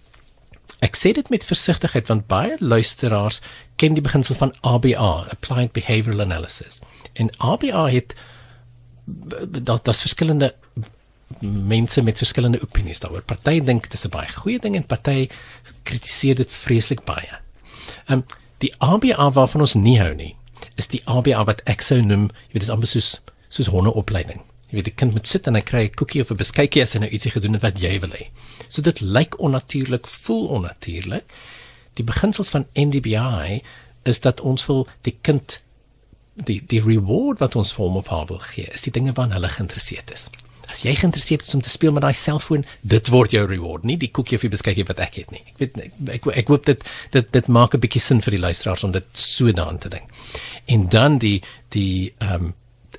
ek 0.79 0.95
sê 0.95 1.11
dit 1.11 1.29
met 1.33 1.45
versigtigheid 1.45 2.07
want 2.07 2.27
baie 2.29 2.55
luisteraars 2.59 3.41
ken 3.81 3.93
die 3.97 4.01
beginsel 4.01 4.35
van 4.35 4.53
ABA, 4.61 5.25
applied 5.33 5.71
behavioral 5.71 6.21
analysis. 6.21 6.79
En 7.13 7.29
ABA 7.37 7.87
het 7.89 8.13
dat 9.61 9.85
das 9.85 10.01
verskillende 10.01 10.53
mense 11.41 12.01
met 12.01 12.17
verskillende 12.17 12.61
opinies 12.61 12.99
daaroor. 12.99 13.21
Party 13.21 13.59
dink 13.63 13.83
dit 13.83 13.93
is 13.93 14.05
'n 14.05 14.09
baie 14.09 14.29
goeie 14.29 14.59
ding 14.59 14.75
en 14.75 14.85
party 14.85 15.29
kritiseer 15.83 16.35
dit 16.35 16.51
vreeslik 16.51 17.03
baie. 17.05 17.39
Ehm 18.07 18.19
um, 18.19 18.25
Die 18.63 18.73
ABA 18.81 19.31
waarvan 19.31 19.61
ons 19.61 19.75
nie 19.77 19.97
hou 19.99 20.13
nie, 20.17 20.33
is 20.81 20.89
die 20.89 21.01
ABA 21.05 21.43
wat 21.49 21.61
ek 21.69 21.83
sou 21.85 21.99
noem, 22.01 22.29
jy 22.49 22.57
weet 22.57 22.65
dis 22.65 22.73
amper 22.73 22.89
soos 22.89 23.17
soos 23.53 23.69
hondeopleiding. 23.71 24.41
Jy 24.67 24.79
weet 24.79 24.87
die 24.89 24.95
kind 24.99 25.13
moet 25.15 25.29
sit 25.29 25.45
en 25.47 25.55
hy 25.55 25.61
kry 25.63 25.83
'n 25.87 25.95
koekie 25.95 26.21
of 26.21 26.31
'n 26.31 26.41
beskuitjie 26.41 26.81
as 26.83 26.93
hy 26.93 26.99
nou 26.99 27.09
ietsie 27.09 27.31
gedoen 27.31 27.53
het 27.53 27.63
wat 27.63 27.79
jy 27.79 27.99
wil 27.99 28.11
hê. 28.11 28.27
So 28.67 28.81
dit 28.81 28.99
lyk 29.01 29.39
onnatuurlik, 29.39 30.07
voel 30.07 30.47
onnatuurlik. 30.47 31.23
Die 31.95 32.03
beginsels 32.03 32.49
van 32.49 32.65
NDBI 32.75 33.61
is 34.03 34.19
dat 34.19 34.41
ons 34.41 34.65
wil 34.67 34.87
die 35.03 35.15
kind 35.21 35.61
die 36.33 36.61
die 36.67 36.81
reward 36.81 37.39
wat 37.39 37.55
ons 37.55 37.71
vir 37.73 37.85
hom 37.85 37.95
of 37.95 38.07
haar 38.07 38.27
wil 38.27 38.39
gee, 38.39 38.67
is 38.73 38.81
die 38.81 38.91
dinge 38.91 39.13
waarna 39.13 39.33
hulle 39.39 39.49
geïnteresseerd 39.49 40.11
is. 40.11 40.29
As 40.77 40.83
jy 40.85 40.93
geïnteresseerd 40.93 41.41
is 41.41 41.55
om 41.57 41.61
te 41.65 41.71
speel 41.73 41.93
met 41.95 42.03
daai 42.05 42.13
selfoon, 42.13 42.61
dit 42.85 43.07
word 43.09 43.33
jou 43.33 43.41
reward, 43.49 43.85
nie 43.89 43.97
die 43.97 44.11
koekie 44.13 44.37
of 44.37 44.43
die 44.45 44.51
beskuitjie 44.53 44.85
wat 44.85 44.99
ek 45.01 45.15
het 45.23 45.33
nie. 45.33 45.41
Ek 45.49 45.63
weet 45.63 45.79
ek 45.81 45.95
ek, 46.19 46.27
ek 46.43 46.51
hoop 46.53 46.67
dit 46.69 46.85
dit 47.15 47.31
dit 47.33 47.49
maak 47.49 47.73
'n 47.73 47.81
bietjie 47.81 48.03
sin 48.03 48.21
vir 48.21 48.37
die 48.37 48.43
luisteraars 48.45 48.83
om 48.85 48.93
dit 48.93 49.07
so 49.17 49.51
daaraan 49.51 49.81
te 49.81 49.89
dink. 49.89 50.05
En 50.67 50.85
dan 50.87 51.17
die 51.17 51.41
die 51.73 52.13
ehm 52.21 52.53
um, 52.53 52.53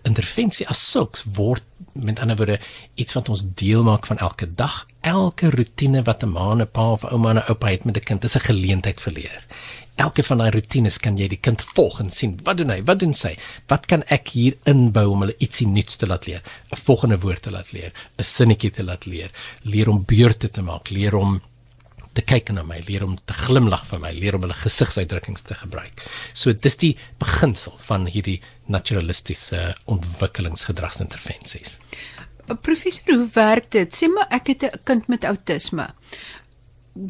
intervensie 0.08 0.66
as 0.70 0.80
sulks 0.90 1.24
word 1.36 1.64
met 1.92 2.20
ander 2.22 2.36
woorde 2.38 2.58
iets 2.94 3.14
wat 3.14 3.28
ons 3.28 3.44
deel 3.54 3.82
maak 3.86 4.06
van 4.06 4.18
elke 4.18 4.46
dag. 4.54 4.86
Elke 5.00 5.50
rotine 5.50 6.02
wat 6.02 6.22
'n 6.22 6.32
ma 6.32 6.50
en 6.52 6.62
'n 6.62 6.70
pa 6.70 6.92
of 6.92 7.04
ouma 7.04 7.30
en 7.30 7.36
'n 7.36 7.48
oupa 7.48 7.68
het 7.68 7.84
met 7.84 7.96
'n 7.96 8.08
kind 8.08 8.24
is 8.24 8.36
'n 8.36 8.48
geleentheid 8.50 9.00
vir 9.00 9.12
leer. 9.12 9.46
Elke 9.98 10.22
van 10.22 10.38
daai 10.38 10.52
rotines 10.54 10.96
kan 11.02 11.16
jy 11.18 11.26
die 11.32 11.40
kind 11.42 11.62
volg 11.74 11.98
en 12.00 12.10
sien 12.14 12.36
wat 12.46 12.60
doen 12.60 12.70
hy? 12.70 12.78
Wat 12.86 13.00
doen 13.02 13.14
sy? 13.18 13.32
Wat 13.70 13.88
kan 13.90 14.04
ek 14.14 14.30
hier 14.36 14.54
inbou 14.70 15.08
om 15.10 15.24
hulle 15.24 15.34
ietsie 15.42 15.66
nuuts 15.66 15.98
te 15.98 16.06
laat 16.06 16.28
leer? 16.30 16.42
'n 16.72 16.78
Volgende 16.86 17.18
woord 17.18 17.42
te 17.42 17.50
laat 17.50 17.72
leer, 17.72 17.92
'n 18.18 18.22
sinnetjie 18.22 18.70
te 18.70 18.84
laat 18.84 19.06
leer, 19.06 19.30
leer 19.62 19.88
om 19.88 20.04
beurte 20.04 20.48
te 20.50 20.62
maak, 20.62 20.90
leer 20.90 21.14
om 21.14 21.40
te 22.14 22.22
kyk 22.22 22.50
na 22.54 22.62
my, 22.66 22.80
leer 22.86 23.04
om 23.04 23.16
te 23.16 23.32
glimlag 23.32 23.84
vir 23.86 24.00
my, 24.02 24.12
leer 24.12 24.34
om 24.34 24.42
hulle 24.46 24.54
gesigsuitdrukkings 24.54 25.42
te 25.42 25.54
gebruik. 25.54 26.02
So 26.34 26.52
dis 26.52 26.76
die 26.76 26.96
beginsel 27.22 27.76
van 27.88 28.06
hierdie 28.06 28.40
naturalistiese 28.66 29.74
ontwikkelingsgedragsintervensies. 29.86 31.78
Professor, 32.64 33.12
hoe 33.12 33.28
werk 33.34 33.70
dit? 33.70 33.92
Sê 33.92 34.08
maar 34.08 34.26
ek 34.30 34.46
het 34.48 34.62
'n 34.64 34.80
kind 34.84 35.08
met 35.08 35.24
outisme. 35.24 35.86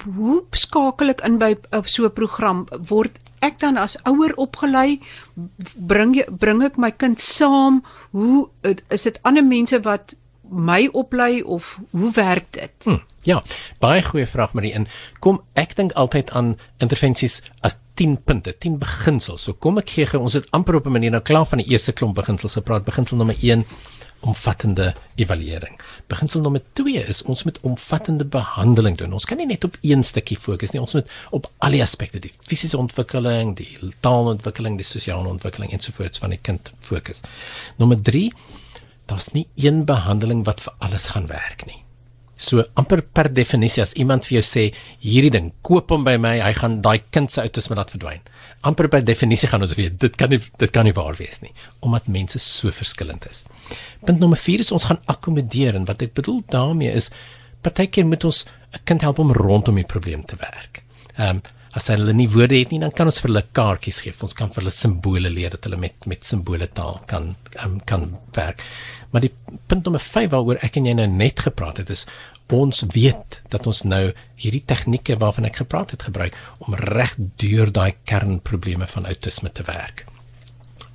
Hoe 0.05 0.43
skakel 0.53 1.15
ek 1.15 1.25
in 1.27 1.39
by 1.39 1.55
so 1.85 2.05
'n 2.05 2.13
program? 2.13 2.67
Word 2.89 3.19
ek 3.41 3.59
dan 3.59 3.77
as 3.77 3.97
ouer 4.05 4.35
opgelei? 4.37 5.01
Bring 5.77 6.15
jy 6.15 6.25
bring 6.31 6.63
ek 6.63 6.77
my 6.77 6.91
kind 6.91 7.21
saam? 7.21 7.83
Hoe 8.11 8.49
is 8.91 9.03
dit 9.03 9.19
ander 9.23 9.45
mense 9.45 9.81
wat 9.81 10.15
my 10.51 10.89
oplei 10.93 11.43
of 11.43 11.79
hoe 11.91 12.11
werk 12.13 12.53
dit? 12.53 12.85
Hmm. 12.85 13.03
Ja, 13.23 13.43
baie 13.79 14.03
goeie 14.03 14.27
vraag 14.27 14.55
Marie. 14.57 14.73
En 14.73 14.87
kom 15.21 15.43
ek 15.55 15.75
dink 15.77 15.93
altyd 15.93 16.31
aan 16.31 16.57
intervensies 16.81 17.43
as 17.61 17.77
10 18.01 18.17
punte, 18.25 18.55
10 18.59 18.79
beginsels. 18.79 19.43
So 19.43 19.53
kom 19.53 19.79
ek 19.79 19.91
gee 19.91 20.07
gou 20.07 20.23
ons 20.23 20.37
het 20.39 20.47
amper 20.57 20.79
op 20.79 20.87
'n 20.87 20.93
manier 20.93 21.11
nou 21.11 21.23
klaar 21.23 21.47
van 21.47 21.59
die 21.59 21.69
eerste 21.69 21.93
klomp 21.93 22.15
beginsels 22.15 22.55
gepraat. 22.55 22.85
Beginsel 22.85 23.17
nommer 23.17 23.37
1 23.41 23.65
omvattende 24.21 24.93
evaluering. 25.17 25.79
Beginsel 26.11 26.43
nommer 26.43 26.63
2 26.79 27.05
is 27.09 27.23
ons 27.23 27.45
moet 27.47 27.61
omvattende 27.61 28.25
behandeling 28.25 28.99
doen. 28.99 29.13
Ons 29.13 29.29
kan 29.29 29.39
nie 29.39 29.47
net 29.47 29.65
op 29.65 29.77
een 29.81 30.03
stukkie 30.05 30.39
fokus 30.39 30.75
nie. 30.75 30.81
Ons 30.83 30.97
moet 30.99 31.11
op 31.31 31.51
al 31.59 31.77
die 31.79 31.83
aspekte, 31.83 32.23
die 32.23 32.33
fisiese 32.43 32.79
ontwikkeling, 32.79 33.57
die 33.57 33.93
taalontwikkeling, 34.01 34.79
die 34.81 34.87
sosiale 34.87 35.29
ontwikkeling 35.29 35.73
ensovoorts 35.73 36.19
van 36.23 36.35
die 36.35 36.43
kind 36.43 36.73
fokus. 36.81 37.23
Nommer 37.79 38.03
3 38.03 38.31
Daar's 39.09 39.31
nie 39.33 39.47
een 39.57 39.85
behandeling 39.89 40.45
wat 40.45 40.61
vir 40.61 40.75
alles 40.85 41.07
gaan 41.15 41.31
werk 41.31 41.65
nie. 41.67 41.79
So 42.39 42.63
amper 42.79 43.01
per 43.03 43.33
definisie 43.35 43.83
as 43.83 43.95
iemand 43.99 44.27
vir 44.29 44.37
jou 44.37 44.43
sê 44.47 44.65
hierdie 45.03 45.33
ding 45.35 45.49
koop 45.67 45.91
hom 45.91 46.05
by 46.07 46.15
my, 46.21 46.37
hy 46.45 46.53
gaan 46.55 46.77
daai 46.85 47.01
kind 47.15 47.33
se 47.33 47.41
outisme 47.43 47.79
laat 47.79 47.95
verdwyn. 47.95 48.21
Amper 48.69 48.91
per 48.93 49.03
definisie 49.07 49.49
gaan 49.51 49.65
ons 49.65 49.73
weet 49.79 49.97
dit 50.05 50.19
kan 50.21 50.31
nie 50.31 50.39
dit 50.61 50.75
kan 50.75 50.87
nie 50.87 50.95
waar 50.95 51.17
wees 51.19 51.41
nie 51.43 51.55
omdat 51.81 52.11
mense 52.19 52.39
so 52.43 52.71
verskillend 52.75 53.25
is. 53.31 53.43
Punt 54.05 54.19
nommer 54.19 54.39
4 54.39 54.65
is 54.65 54.73
ons 54.73 54.89
gaan 54.91 55.01
akkommodeer 55.07 55.75
en 55.75 55.85
wat 55.89 56.03
ek 56.03 56.15
bedoel 56.19 56.43
daarmee 56.55 56.95
is 56.95 57.11
partykeer 57.63 58.07
moet 58.07 58.25
ons 58.25 58.45
'n 58.73 58.85
kind 58.85 59.03
help 59.03 59.19
om 59.19 59.33
rondom 59.33 59.75
die 59.75 59.85
probleem 59.95 60.25
te 60.25 60.37
werk. 60.37 60.83
Ehm 61.17 61.37
um, 61.37 61.43
as 61.77 61.87
hulle 61.93 62.13
nie 62.17 62.29
woorde 62.33 62.57
het 62.57 62.71
nie 62.73 62.81
dan 62.81 62.93
kan 62.97 63.07
ons 63.11 63.21
vir 63.21 63.29
hulle 63.29 63.45
kaartjies 63.53 64.01
gee. 64.01 64.15
Ons 64.23 64.35
kan 64.35 64.49
vir 64.49 64.63
hulle 64.63 64.75
simbole 64.75 65.31
leer 65.31 65.51
dat 65.51 65.65
hulle 65.65 65.77
met 65.77 66.07
met 66.07 66.25
simbole 66.25 66.69
taal 66.73 67.01
kan 67.07 67.37
um, 67.65 67.79
kan 67.85 68.17
werk. 68.35 68.63
Maar 69.11 69.21
die 69.27 69.33
punt 69.67 69.85
nommer 69.85 70.01
5 70.01 70.31
waaroor 70.31 70.59
ek 70.63 70.77
en 70.77 70.87
jy 70.87 70.95
nou 70.95 71.07
net 71.07 71.41
gepraat 71.41 71.77
het 71.83 71.91
is 71.91 72.07
ons 72.49 72.81
weet 72.95 73.43
dat 73.53 73.67
ons 73.69 73.83
nou 73.85 74.13
hierdie 74.41 74.63
tegnieke 74.65 75.19
waarvan 75.21 75.45
ek 75.45 75.61
gepraat 75.63 75.91
het 75.91 76.07
gebruik 76.09 76.37
om 76.65 76.75
reg 76.75 77.15
deur 77.37 77.73
daai 77.73 77.93
kernprobleme 78.09 78.87
van 78.89 79.07
outisme 79.07 79.53
te 79.53 79.63
werk. 79.69 80.07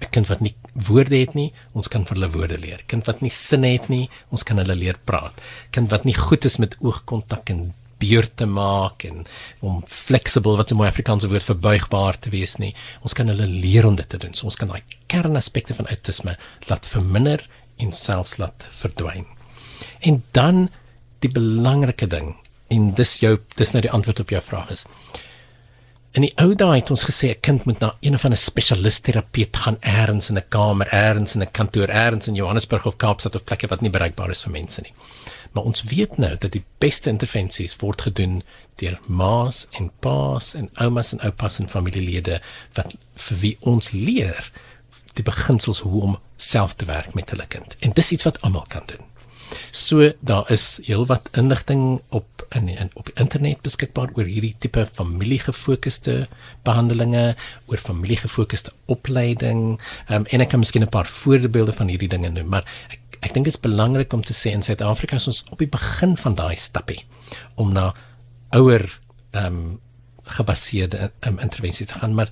'n 0.02 0.10
Kind 0.10 0.28
wat 0.28 0.42
nie 0.42 0.56
woorde 0.74 1.20
het 1.20 1.34
nie, 1.38 1.52
ons 1.78 1.88
kan 1.88 2.06
vir 2.06 2.18
hulle 2.18 2.32
woorde 2.34 2.58
leer. 2.58 2.84
Kind 2.90 3.08
wat 3.10 3.22
nie 3.22 3.32
sinne 3.34 3.74
het 3.76 3.90
nie, 3.90 4.08
ons 4.34 4.44
kan 4.44 4.58
hulle 4.58 4.76
leer 4.76 4.98
praat. 5.06 5.38
Kind 5.72 5.92
wat 5.94 6.06
nie 6.06 6.18
goed 6.18 6.46
is 6.46 6.60
met 6.62 6.78
oogkontak 6.82 7.50
en 7.54 7.72
beurt 8.04 8.34
te 8.38 8.48
maak 8.50 9.06
en 9.08 9.24
om 9.64 9.82
flexible 9.88 10.58
wat 10.58 10.72
'n 10.72 10.78
mooi 10.78 10.90
Afrikaanse 10.90 11.30
woord 11.30 11.44
vir 11.44 11.56
buigbaar 11.56 12.20
te 12.20 12.30
wees 12.30 12.58
nie. 12.58 12.74
Ons 13.02 13.14
kan 13.14 13.28
hulle 13.28 13.48
leer 13.48 13.86
om 13.86 13.96
dit 13.96 14.10
te 14.10 14.18
doen. 14.18 14.34
So 14.34 14.46
ons 14.46 14.56
kan 14.56 14.68
daai 14.68 14.84
kernaspekte 15.08 15.74
van 15.74 15.88
outisme 15.88 16.38
laat 16.68 16.86
verminder 16.86 17.48
en 17.78 17.92
selfs 17.92 18.38
laat 18.38 18.66
verdwyn. 18.72 19.26
En 20.00 20.24
dan 20.32 20.70
die 21.20 21.32
belangrike 21.32 22.08
ding 22.08 22.36
en 22.68 22.94
dis 22.94 23.20
jou 23.20 23.38
dis 23.56 23.72
nou 23.72 23.82
die 23.82 23.92
antwoord 23.92 24.20
op 24.20 24.30
jou 24.30 24.42
vraag 24.42 24.72
is. 24.72 24.86
In 26.14 26.22
die 26.22 26.34
ou 26.38 26.52
dae 26.54 26.76
het 26.78 26.92
ons 26.94 27.08
gesê 27.10 27.32
'n 27.34 27.40
kind 27.42 27.64
moet 27.66 27.80
na 27.80 27.96
een 28.00 28.20
van 28.20 28.32
'n 28.32 28.38
spesialist-terapeut 28.38 29.58
gaan 29.58 29.78
eers 29.82 30.30
in 30.30 30.38
'n 30.38 30.48
kamer, 30.50 30.88
eers 30.94 31.36
in 31.36 31.42
'n 31.42 31.52
kantoor, 31.52 31.90
eers 31.90 32.28
in 32.28 32.36
Johannesburg 32.36 32.86
of 32.86 32.98
Kaapstad 32.98 33.36
of 33.36 33.44
plekke 33.44 33.68
wat 33.68 33.82
nie 33.82 33.90
bereikbaar 33.90 34.30
is 34.30 34.42
vir 34.44 34.52
mense 34.52 34.82
nie. 34.82 34.94
Maar 35.52 35.64
ons 35.64 35.84
weet 35.84 36.18
nou 36.18 36.38
dat 36.38 36.52
die 36.52 36.64
beste 36.78 37.10
intervensies 37.10 37.76
word 37.76 38.02
gedoen 38.02 38.44
deur 38.76 39.00
ma's 39.08 39.68
en 39.72 39.92
pa's 40.00 40.54
en 40.54 40.70
oumas 40.74 41.14
en 41.14 41.20
oupas 41.20 41.60
en 41.60 41.70
familielede 41.70 42.42
wat 42.74 42.94
vir 43.16 43.38
wie 43.38 43.58
ons 43.60 43.92
leer 43.92 44.52
die 45.14 45.24
beginsels 45.24 45.80
hoe 45.80 46.02
om 46.02 46.20
self 46.36 46.74
te 46.74 46.86
werk 46.86 47.14
met 47.14 47.30
hulle 47.30 47.46
kind. 47.48 47.76
En 47.80 47.92
dis 47.92 48.12
iets 48.12 48.24
wat 48.24 48.42
almal 48.42 48.66
kan 48.68 48.84
doen. 48.86 49.13
So 49.72 50.12
daar 50.20 50.52
is 50.52 50.80
heelwat 50.84 51.30
inligting 51.32 52.02
op 52.10 52.46
in, 52.54 52.68
in 52.68 52.90
op 52.94 53.10
internet 53.14 53.62
beskikbaar 53.66 54.12
oor 54.14 54.28
hierdie 54.30 54.56
tipe 54.60 54.86
familiegefokusde 54.86 56.28
behandelings, 56.64 57.40
oor 57.66 57.78
familiegefokusde 57.82 58.72
opleiding. 58.86 59.80
Um, 60.10 60.26
en 60.30 60.44
ek 60.44 60.54
kan 60.54 60.62
miskien 60.62 60.84
'n 60.84 60.90
paar 60.90 61.10
voorbeelde 61.10 61.74
van 61.74 61.88
hierdie 61.88 62.10
dinge 62.10 62.30
noem, 62.30 62.48
maar 62.48 62.66
ek 62.90 63.00
ek 63.24 63.34
dink 63.34 63.46
dit 63.46 63.54
is 63.54 63.60
belangrik 63.60 64.14
om 64.14 64.22
te 64.22 64.34
sê 64.34 64.52
in 64.52 64.62
Suid-Afrika 64.62 65.16
is 65.16 65.28
ons 65.28 65.46
op 65.50 65.58
die 65.58 65.70
begin 65.72 66.18
van 66.18 66.36
daai 66.36 66.56
stappie 66.56 67.06
om 67.56 67.72
na 67.74 67.94
ouer 68.52 69.00
ehm 69.32 69.46
um, 69.46 69.80
gebaseerde 70.24 71.12
um, 71.28 71.40
intervensies 71.40 71.88
te 71.88 72.00
gaan, 72.00 72.14
maar 72.14 72.30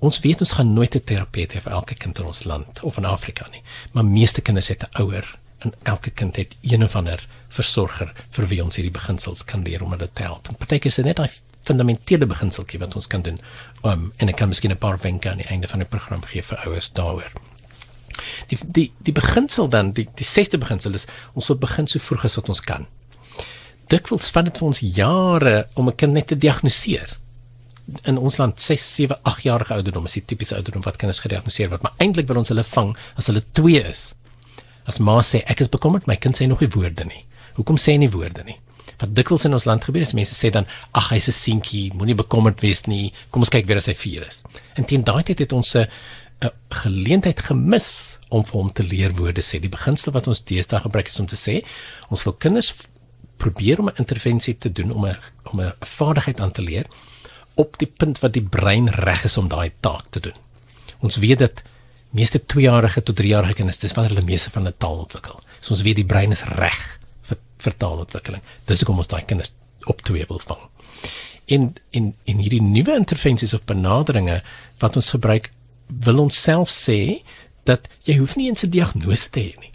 Ons 0.00 0.20
weet 0.24 0.40
ons 0.40 0.52
gaan 0.56 0.72
nooit 0.72 0.94
'n 0.96 1.04
terapeut 1.04 1.52
hê 1.52 1.60
vir 1.60 1.72
elke 1.72 1.94
kind 1.94 2.18
in 2.18 2.26
ons 2.26 2.44
land 2.44 2.82
of 2.82 2.96
in 2.96 3.04
Afrika 3.04 3.46
nie, 3.52 3.62
maar 3.92 4.04
meeste 4.04 4.40
kinders 4.40 4.68
het 4.68 4.82
'n 4.82 5.02
ouer 5.02 5.38
en 5.64 5.74
elke 5.82 6.10
kind 6.10 6.36
het 6.36 6.54
een 6.62 6.84
of 6.84 6.96
ander 6.96 7.26
versorger 7.48 8.12
vir 8.30 8.46
wie 8.46 8.62
ons 8.64 8.78
hierdie 8.78 8.94
beginsels 8.94 9.44
kan 9.44 9.64
leer 9.66 9.82
om 9.84 9.92
hulle 9.94 10.08
te 10.12 10.22
help. 10.22 10.48
En 10.48 10.58
partykeer 10.60 10.92
is 10.92 11.00
dit 11.00 11.04
net 11.04 11.20
'n 11.20 11.28
fundamentele 11.62 12.26
beginseltjie 12.26 12.80
wat 12.80 12.94
ons 12.94 13.06
kan 13.06 13.22
doen. 13.22 13.40
Um, 13.84 14.12
en 14.16 14.28
ek 14.28 14.36
kan 14.36 14.48
miskien 14.48 14.72
'n 14.72 14.78
paar 14.78 14.98
wenke 14.98 15.30
aan 15.30 15.42
die 15.42 15.46
einde 15.46 15.68
van 15.68 15.78
die 15.78 15.88
program 15.88 16.22
gee 16.22 16.42
vir 16.42 16.58
ouers 16.66 16.92
daaroor. 16.92 17.32
Die 18.48 18.58
die 18.64 18.92
die 18.98 19.12
beginsel 19.12 19.68
dan 19.68 19.92
die 19.92 20.08
die 20.14 20.24
sesde 20.24 20.58
beginsel 20.58 20.94
is 20.94 21.06
ons 21.34 21.48
moet 21.48 21.60
begin 21.60 21.86
so 21.86 21.98
vroeg 21.98 22.24
as 22.24 22.34
wat 22.34 22.48
ons 22.48 22.60
kan. 22.60 22.86
Dikwels 23.88 24.30
vat 24.30 24.44
dit 24.44 24.58
vir 24.58 24.66
ons 24.66 24.80
jare 24.80 25.68
om 25.74 25.88
'n 25.88 25.96
kind 25.96 26.12
net 26.12 26.26
te 26.26 26.36
diagnoseer 26.36 27.18
in 28.02 28.18
ons 28.18 28.36
land 28.36 28.60
6, 28.60 28.94
7, 28.94 29.18
8 29.22 29.42
jarige 29.42 29.74
ouderdom 29.74 30.04
is 30.04 30.12
die 30.12 30.24
tipiese 30.24 30.54
ouderdom 30.54 30.82
wat 30.86 30.98
kinders 31.00 31.22
gediagnoseer 31.24 31.70
word, 31.72 31.82
maar 31.82 31.96
eintlik 31.98 32.28
wil 32.30 32.36
ons 32.42 32.52
hulle 32.52 32.64
vang 32.64 32.96
as 33.16 33.26
hulle 33.26 33.42
2 33.58 33.82
is. 33.90 34.14
As 34.90 34.98
ma 34.98 35.20
sê 35.26 35.44
ek 35.46 35.62
is 35.64 35.70
bekommerd, 35.70 36.08
my 36.10 36.16
kind 36.18 36.38
sê 36.38 36.48
nog 36.50 36.64
nie 36.64 36.72
woorde 36.74 37.06
nie. 37.06 37.22
Hoekom 37.58 37.78
sê 37.78 37.94
hy 37.94 38.02
nie 38.02 38.10
woorde 38.10 38.42
nie? 38.48 38.58
Wat 39.00 39.12
dikwels 39.16 39.46
in 39.48 39.54
ons 39.56 39.66
land 39.68 39.84
gebeur 39.86 40.04
is 40.04 40.14
mense 40.16 40.34
sê 40.36 40.50
dan 40.52 40.66
ag 40.98 41.10
hy's 41.14 41.28
'n 41.28 41.36
seentjie, 41.36 41.92
moenie 41.94 42.18
bekommerd 42.18 42.60
wees 42.60 42.86
nie. 42.86 43.12
Kom 43.30 43.42
ons 43.42 43.52
kyk 43.54 43.66
weer 43.66 43.78
as 43.78 43.86
hy 43.86 43.94
4 43.94 44.26
is. 44.26 44.42
En 44.76 44.84
teen 44.84 45.04
daai 45.04 45.22
tyd 45.22 45.38
het 45.38 45.52
ons 45.52 45.76
'n 45.76 45.86
'n 46.42 46.50
geleentheid 46.70 47.40
gemis 47.40 48.18
om 48.30 48.44
vir 48.44 48.60
hom 48.60 48.72
te 48.72 48.82
leer 48.82 49.12
woorde 49.12 49.42
sê. 49.42 49.60
Die 49.60 49.68
beginsel 49.68 50.12
wat 50.12 50.28
ons 50.28 50.42
deesdae 50.42 50.80
gebruik 50.80 51.08
is 51.08 51.20
om 51.20 51.26
te 51.26 51.36
sê 51.36 51.64
ons 52.10 52.24
wil 52.24 52.34
kinders 52.34 52.74
probeer 53.38 53.78
om 53.80 53.88
'n 53.88 53.98
intervensie 54.02 54.58
te 54.58 54.72
doen 54.72 54.90
om 54.90 55.06
'n 55.06 55.16
om 55.52 55.60
'n 55.60 55.72
vaardigheid 55.80 56.40
aan 56.40 56.52
te 56.52 56.62
leer 56.62 56.86
op 57.54 57.78
die 57.78 57.86
punt 57.86 58.20
wat 58.20 58.32
die 58.32 58.48
brein 58.56 58.88
reg 58.88 59.24
is 59.24 59.36
om 59.36 59.48
daai 59.48 59.70
taak 59.80 60.04
te 60.10 60.20
doen. 60.20 60.36
Ons 61.00 61.16
weet 61.16 61.38
dat 61.38 61.62
meeste 62.16 62.40
2-jarige 62.42 63.02
tot 63.02 63.20
3-jarige 63.20 63.54
kinders 63.60 63.78
dis 63.78 63.94
wanneer 63.96 64.14
hulle 64.14 64.26
meeste 64.26 64.50
van 64.50 64.66
hulle 64.66 64.76
taal 64.82 65.04
ontwikkel. 65.04 65.38
So 65.60 65.74
ons 65.76 65.84
weet 65.86 66.00
die 66.00 66.08
brein 66.08 66.34
is 66.34 66.44
reg 66.56 66.80
vir 67.28 67.38
vir 67.60 67.76
taalontwikkeling. 67.84 68.42
Dis 68.66 68.82
hoekom 68.82 69.02
ons 69.02 69.10
daai 69.10 69.22
kinders 69.28 69.52
op 69.90 70.02
2 70.06 70.26
wil 70.28 70.42
vang. 70.46 70.66
In 71.46 71.72
in 71.96 72.14
in 72.24 72.42
hierdie 72.42 72.62
nuwe 72.62 72.96
intervensies 72.96 73.54
of 73.54 73.66
benaderinge 73.68 74.40
wat 74.82 74.96
ons 74.96 75.10
gebruik, 75.16 75.50
wil 75.88 76.22
ons 76.26 76.42
self 76.42 76.70
sê 76.70 77.22
dat 77.68 77.88
jy 78.06 78.16
hoef 78.18 78.36
nie 78.36 78.50
'n 78.50 78.70
diagnose 78.70 79.30
te 79.30 79.40
hê 79.40 79.60
nie. 79.60 79.72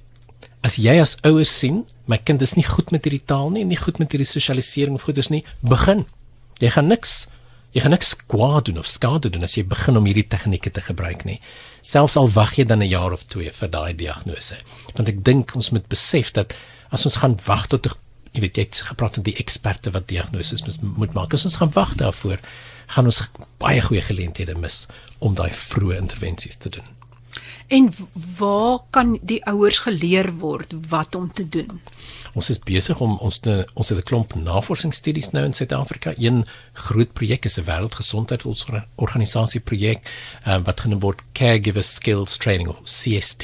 As 0.61 0.75
jy 0.75 0.99
as 0.99 1.17
ouers 1.23 1.59
sien, 1.59 1.85
my 2.05 2.17
kind 2.17 2.41
is 2.41 2.55
nie 2.55 2.63
goed 2.65 2.91
met 2.91 3.03
hierdie 3.05 3.25
taal 3.25 3.49
nie, 3.49 3.63
nie 3.63 3.77
goed 3.77 3.99
met 3.99 4.11
hierdie 4.11 4.27
sosialisering 4.27 4.95
of 4.95 5.03
goeders 5.03 5.29
nie, 5.29 5.43
begin. 5.61 6.05
Jy 6.59 6.69
gaan 6.69 6.87
niks 6.87 7.27
Jy 7.75 7.83
gaan 7.83 7.91
niks 7.91 8.13
kwaad 8.31 8.69
doen 8.69 8.79
of 8.79 8.87
skade 8.87 9.29
doen 9.29 9.43
as 9.43 9.57
jy 9.57 9.65
begin 9.67 9.99
om 9.99 10.05
hierdie 10.07 10.27
tegnieke 10.31 10.71
te 10.71 10.81
gebruik 10.81 11.25
nie. 11.27 11.41
Selfs 11.83 12.15
al 12.15 12.29
wag 12.31 12.55
jy 12.55 12.63
dan 12.63 12.79
'n 12.79 12.87
jaar 12.87 13.11
of 13.11 13.27
2 13.27 13.51
vir 13.51 13.69
daai 13.69 13.93
diagnose. 13.95 14.55
Want 14.95 15.09
ek 15.09 15.23
dink 15.23 15.55
ons 15.55 15.71
moet 15.71 15.87
besef 15.87 16.31
dat 16.31 16.55
as 16.91 17.05
ons 17.05 17.17
gaan 17.19 17.35
wag 17.45 17.67
tot 17.67 17.87
jy 18.31 18.41
weet 18.41 18.57
jy 18.57 18.63
het 18.63 18.81
gepraat 18.89 19.17
met 19.17 19.25
die 19.25 19.39
eksperte 19.43 19.91
wat 19.91 20.07
diagnoses 20.07 20.63
moet 20.81 21.13
maak. 21.13 21.33
As 21.33 21.45
ons 21.45 21.55
gaan 21.55 21.71
wag 21.75 21.95
daarvoor, 21.95 22.39
gaan 22.87 23.05
ons 23.05 23.21
baie 23.59 23.81
goeie 23.81 24.01
geleenthede 24.01 24.55
mis 24.55 24.87
om 25.19 25.35
daai 25.35 25.51
vroeë 25.51 25.97
intervensies 25.97 26.57
te 26.57 26.69
doen. 26.69 26.87
En 27.67 27.89
waar 28.37 28.79
kan 28.89 29.17
die 29.21 29.41
ouers 29.45 29.79
geleer 29.87 30.31
word 30.39 30.75
wat 30.89 31.15
om 31.15 31.31
te 31.33 31.49
doen? 31.49 31.81
Ons 32.35 32.49
is 32.51 32.59
besig 32.59 32.99
om 32.99 33.13
ons 33.23 33.37
te, 33.39 33.53
ons 33.79 33.89
het 33.89 33.97
'n 33.97 34.03
klomp 34.03 34.35
navorsingsstudies 34.35 35.31
nou 35.31 35.45
in 35.45 35.53
Suid-Afrika. 35.53 36.13
Een 36.17 36.45
groot 36.73 37.13
projek 37.13 37.45
is 37.45 37.57
'n 37.57 37.63
wêreldgesondheidsorganisasie 37.63 39.61
projek 39.61 39.99
um, 40.47 40.63
wat 40.63 40.79
genoem 40.81 40.99
word 40.99 41.23
Caregiver 41.33 41.83
Skills 41.83 42.37
Training 42.37 42.69
of 42.69 42.77
CST. 42.83 43.43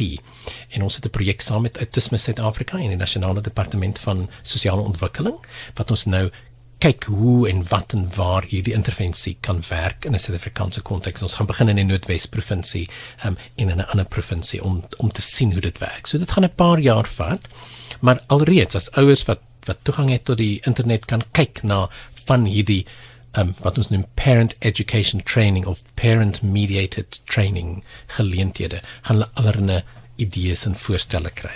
En 0.69 0.81
ons 0.81 0.95
het 0.95 1.05
'n 1.05 1.09
projek 1.09 1.41
saam 1.41 1.61
met 1.61 1.77
Autisme 1.77 2.17
Suid-Afrika 2.17 2.77
en 2.77 2.87
die 2.87 2.97
Nasionale 2.97 3.41
Departement 3.41 3.99
van 3.99 4.29
Sosiale 4.43 4.81
Ontwikkeling 4.81 5.35
wat 5.75 5.89
ons 5.91 6.05
nou 6.05 6.29
kyk 6.77 7.03
hoe 7.03 7.49
en 7.49 7.63
wat 7.69 7.93
en 7.93 8.09
waar 8.15 8.43
hierdie 8.43 8.73
intervensie 8.73 9.37
kan 9.39 9.63
werk 9.69 10.05
in 10.05 10.13
'n 10.13 10.19
Suid-Afrikaanse 10.19 10.81
konteks. 10.81 11.21
Ons 11.21 11.33
gaan 11.33 11.45
begin 11.45 11.69
in 11.69 11.75
die 11.75 11.85
Noordwes 11.85 12.25
provinsie 12.25 12.89
um, 13.25 13.37
en 13.55 13.69
in 13.69 13.77
'n 13.77 13.89
ander 13.91 14.05
provinsie 14.05 14.63
om 14.63 14.83
om 14.97 15.11
te 15.11 15.21
sien 15.21 15.51
hoe 15.51 15.61
dit 15.61 15.77
werk. 15.77 16.07
So 16.07 16.17
dit 16.17 16.31
gaan 16.31 16.43
'n 16.43 16.55
paar 16.55 16.79
jaar 16.79 17.07
vat. 17.07 17.47
Maar 18.01 18.21
alreeds 18.27 18.75
as 18.75 18.91
ouers 18.99 19.25
wat 19.29 19.47
wat 19.69 19.83
toegang 19.85 20.09
het 20.09 20.23
tot 20.25 20.39
die 20.41 20.61
internet 20.65 21.03
kan 21.05 21.21
kyk 21.37 21.59
na 21.61 21.83
van 22.25 22.47
hierdie 22.49 22.81
um, 23.37 23.53
wat 23.61 23.77
ons 23.77 23.91
noem 23.91 24.07
parent 24.17 24.55
education 24.59 25.21
training 25.21 25.67
of 25.69 25.83
parent 26.01 26.41
mediated 26.41 27.19
training 27.29 27.83
geleenthede, 28.17 28.81
gaan 29.05 29.21
hulle 29.21 29.29
allerlei 29.33 29.81
idees 30.21 30.65
en 30.65 30.75
voorstelle 30.75 31.29
kry. 31.37 31.53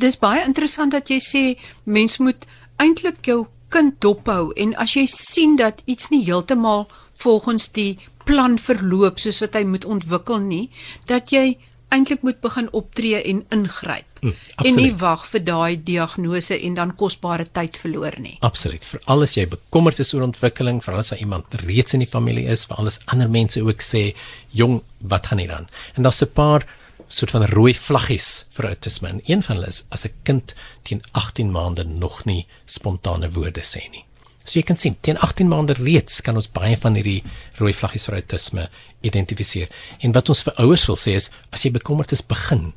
Dis 0.00 0.20
baie 0.20 0.44
interessant 0.44 0.92
dat 0.92 1.10
jy 1.12 1.18
sê 1.20 1.44
mens 1.84 2.18
moet 2.20 2.46
eintlik 2.80 3.24
jou 3.26 3.46
kind 3.70 3.96
dophou 4.02 4.50
en 4.56 4.74
as 4.82 4.96
jy 4.96 5.06
sien 5.10 5.56
dat 5.60 5.82
iets 5.86 6.10
nie 6.10 6.24
heeltemal 6.26 6.86
volgens 7.24 7.68
die 7.76 7.98
plan 8.24 8.56
verloop 8.58 9.20
soos 9.20 9.40
wat 9.42 9.56
hy 9.58 9.64
moet 9.66 9.84
ontwikkel 9.84 10.40
nie, 10.44 10.68
dat 11.10 11.32
jy 11.34 11.58
eintlik 11.90 12.22
moet 12.22 12.40
begin 12.40 12.68
optree 12.72 13.22
en 13.22 13.44
ingryp. 13.54 14.06
Mm, 14.20 14.34
en 14.64 14.76
nie 14.76 14.92
wag 15.00 15.24
vir 15.30 15.44
daai 15.44 15.76
diagnose 15.84 16.58
en 16.60 16.74
dan 16.74 16.94
kosbare 16.96 17.46
tyd 17.52 17.78
verloor 17.80 18.18
nie. 18.20 18.36
Absoluut. 18.46 18.84
Vir 18.84 19.00
alles 19.04 19.36
jy 19.36 19.46
bekommerd 19.48 20.02
is 20.02 20.12
oor 20.14 20.26
ontwikkeling, 20.26 20.82
vir 20.84 20.94
alles 20.94 21.12
as 21.12 21.20
iemand 21.20 21.54
reeds 21.64 21.96
in 21.96 22.04
die 22.04 22.10
familie 22.10 22.46
is, 22.52 22.66
vir 22.68 22.82
alles 22.82 23.00
ander 23.06 23.30
mense 23.30 23.62
ook 23.62 23.82
sê, 23.82 24.14
"Jong, 24.50 24.82
wat 24.98 25.26
gaan 25.26 25.38
hier 25.38 25.52
aan?" 25.52 25.68
En 25.96 26.02
daar's 26.02 26.22
'n 26.22 26.32
paar 26.32 26.66
soort 27.08 27.30
van 27.30 27.44
rooi 27.44 27.74
vlaggies 27.74 28.28
vir 28.50 28.66
autisme. 28.66 29.08
En 29.08 29.20
een 29.24 29.42
van 29.42 29.56
hulle 29.56 29.68
is 29.68 29.84
as 29.88 30.06
'n 30.06 30.14
kind 30.22 30.54
teen 30.82 31.02
18 31.12 31.50
maande 31.50 31.84
nog 31.84 32.24
nie 32.24 32.46
spontane 32.66 33.30
woorde 33.30 33.62
sê 33.62 33.90
nie. 33.90 34.04
So 34.44 34.58
jy 34.58 34.64
kan 34.66 34.78
sien, 34.80 34.96
teen 35.04 35.18
18 35.20 35.48
maande 35.48 35.76
reeds 35.78 36.20
kan 36.24 36.36
ons 36.36 36.48
baie 36.50 36.76
van 36.80 36.96
hierdie 36.98 37.22
rooi 37.60 37.72
vlaggies 37.76 38.06
vir 38.08 38.20
autisme 38.20 38.68
identifiseer. 39.06 39.68
En 40.00 40.14
wat 40.16 40.28
ons 40.32 40.42
vir 40.46 40.56
ouers 40.64 40.86
wil 40.88 40.98
sê 40.98 41.16
is 41.18 41.30
as 41.52 41.64
jy 41.64 41.72
bekommerd 41.76 42.12
is, 42.16 42.24
begin. 42.24 42.72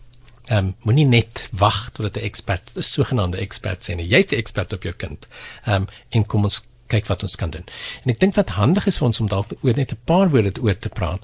Ehm 0.50 0.58
um, 0.58 0.74
moenie 0.84 1.08
net 1.08 1.48
wag 1.56 1.90
totdat 1.96 2.18
'n 2.20 2.28
ekspert, 2.28 2.76
'n 2.76 2.84
sogenaamde 2.84 3.40
ekspert 3.40 3.84
sê 3.84 3.96
nie. 3.96 4.08
Jy's 4.08 4.28
die 4.28 4.38
ekspert 4.38 4.74
op 4.74 4.84
jou 4.84 4.94
kind. 4.94 5.28
Ehm 5.66 5.84
um, 5.84 5.88
en 6.12 6.26
kom 6.26 6.44
ons 6.44 6.62
kyk 6.88 7.08
wat 7.08 7.24
ons 7.24 7.36
kan 7.36 7.50
doen. 7.50 7.64
En 8.04 8.12
ek 8.12 8.20
dink 8.20 8.36
wat 8.36 8.50
handig 8.60 8.88
is 8.88 8.98
vir 8.98 9.08
ons 9.10 9.20
om 9.24 9.28
dalk 9.28 9.54
oor 9.62 9.76
net 9.76 9.92
'n 9.92 10.04
paar 10.06 10.30
woorde 10.30 10.62
oor 10.62 10.78
te 10.78 10.90
praat 10.90 11.24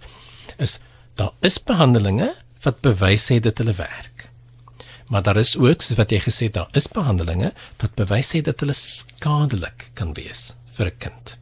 is 0.57 0.79
daar 1.15 1.33
is 1.41 1.59
behandelings 1.59 2.35
wat 2.63 2.81
bewys 2.81 3.31
sê 3.31 3.39
dit 3.39 3.57
hulle 3.57 3.73
werk. 3.73 4.18
Maar 5.09 5.25
daar 5.25 5.37
is 5.41 5.57
ook 5.57 5.81
soos 5.81 5.97
wat 5.97 6.13
jy 6.13 6.21
gesê 6.21 6.49
het, 6.49 6.57
daar 6.59 6.77
is 6.77 6.89
behandelings 6.93 7.53
wat 7.81 7.97
bewys 7.97 8.29
sê 8.33 8.41
dat 8.45 8.61
hulle 8.61 8.77
skadelik 8.77 9.89
kan 9.97 10.13
wees 10.13 10.53
vir 10.77 10.91
'n 10.91 10.97
kind. 11.05 11.37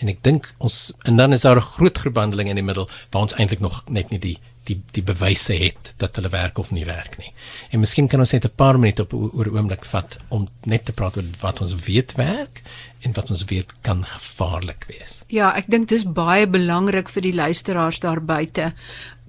En 0.00 0.08
ek 0.08 0.22
dink 0.22 0.54
ons 0.58 0.92
en 1.04 1.16
dan 1.16 1.32
is 1.32 1.42
daar 1.42 1.56
'n 1.56 1.70
groot 1.76 1.98
groep 1.98 2.14
behandelings 2.14 2.50
in 2.50 2.56
die 2.56 2.64
middel 2.64 2.88
waar 3.10 3.22
ons 3.22 3.34
eintlik 3.34 3.60
nog 3.60 3.84
net 3.88 4.10
nie 4.10 4.18
die 4.18 4.38
die 4.64 4.82
die 4.92 5.02
bewyse 5.02 5.54
het 5.54 5.94
dat 5.96 6.16
hulle 6.16 6.28
werk 6.28 6.58
of 6.58 6.70
nie 6.70 6.84
werk 6.84 7.18
nie. 7.18 7.32
En 7.70 7.80
miskien 7.80 8.08
kan 8.08 8.20
ons 8.20 8.32
net 8.32 8.44
'n 8.44 8.56
paar 8.56 8.78
minute 8.78 9.02
op 9.02 9.12
oor 9.12 9.48
oomblik 9.52 9.84
vat 9.84 10.18
om 10.28 10.48
net 10.64 10.84
te 10.84 10.92
praat 10.92 11.16
oor 11.16 11.24
wat 11.40 11.60
ons 11.60 11.74
weet 11.74 12.12
werk 12.16 12.62
en 13.00 13.12
wat 13.12 13.30
ons 13.30 13.44
weet 13.44 13.72
kan 13.82 14.04
gevaarlik 14.04 14.84
wees. 14.88 15.22
Ja, 15.28 15.52
ek 15.56 15.66
dink 15.68 15.88
dis 15.88 16.04
baie 16.04 16.46
belangrik 16.46 17.08
vir 17.08 17.22
die 17.22 17.34
luisteraars 17.34 18.00
daar 18.00 18.20
buite 18.20 18.72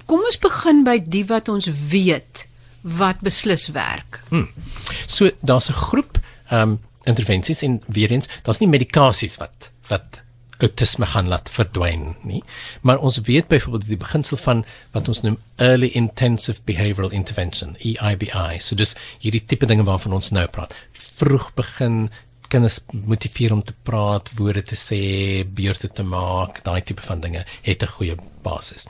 kom 0.05 0.23
ons 0.27 0.39
begin 0.43 0.83
by 0.83 0.97
die 0.99 1.23
wat 1.29 1.49
ons 1.49 1.69
weet 1.91 2.47
wat 2.81 3.19
beslis 3.19 3.67
werk. 3.75 4.21
Hmm. 4.29 4.49
So 5.07 5.29
daar's 5.41 5.69
'n 5.69 5.73
groep 5.73 6.19
ehm 6.49 6.61
um, 6.61 6.79
intervensies 7.03 7.61
en 7.61 7.81
weer 7.87 8.11
eens, 8.11 8.27
daar's 8.43 8.59
nie 8.59 8.69
medikasies 8.69 9.37
wat 9.37 9.71
wat 9.87 10.21
autisme 10.61 11.05
gaan 11.05 11.27
laat 11.27 11.49
verdwyn 11.49 12.15
nie, 12.21 12.43
maar 12.81 13.01
ons 13.01 13.17
weet 13.25 13.47
byvoorbeeld 13.47 13.87
die 13.87 13.97
beginsel 13.97 14.37
van 14.37 14.65
wat 14.91 15.07
ons 15.07 15.21
noem 15.25 15.37
early 15.55 15.89
intensive 15.97 16.61
behavioral 16.65 17.11
intervention, 17.11 17.75
EIBI. 17.79 18.59
So 18.59 18.75
dis 18.75 18.95
hierdie 19.23 19.45
tipe 19.45 19.65
dinge 19.65 19.83
waarvan 19.87 20.13
ons 20.13 20.29
nou 20.31 20.45
praat. 20.47 20.75
Vroeg 20.91 21.49
begin 21.57 22.09
kinders 22.51 22.81
motiveer 22.91 23.53
om 23.55 23.63
te 23.63 23.73
praat, 23.87 24.29
woorde 24.37 24.63
te 24.63 24.75
sê, 24.75 25.01
beurte 25.47 25.89
te 25.89 26.03
maak, 26.03 26.63
daai 26.65 26.81
tipe 26.83 27.01
van 27.01 27.23
dinge 27.23 27.45
het 27.63 27.83
'n 27.83 27.93
goeie 27.95 28.17
basis. 28.43 28.87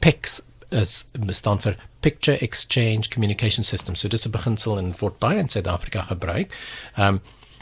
PECS 0.00 0.40
is 0.70 1.04
bestaan 1.12 1.60
vir 1.60 1.76
Picture 2.00 2.38
Exchange 2.40 3.10
Communication 3.12 3.64
System. 3.64 3.94
So 3.94 4.08
dis 4.08 4.26
'n 4.26 4.30
beginsel 4.30 4.78
in 4.78 4.94
Fort 4.94 5.18
Bay 5.18 5.38
in 5.38 5.48
Suid-Afrika 5.48 6.02
gebruik. 6.02 6.52
Ehm 6.96 7.14
um, 7.14 7.20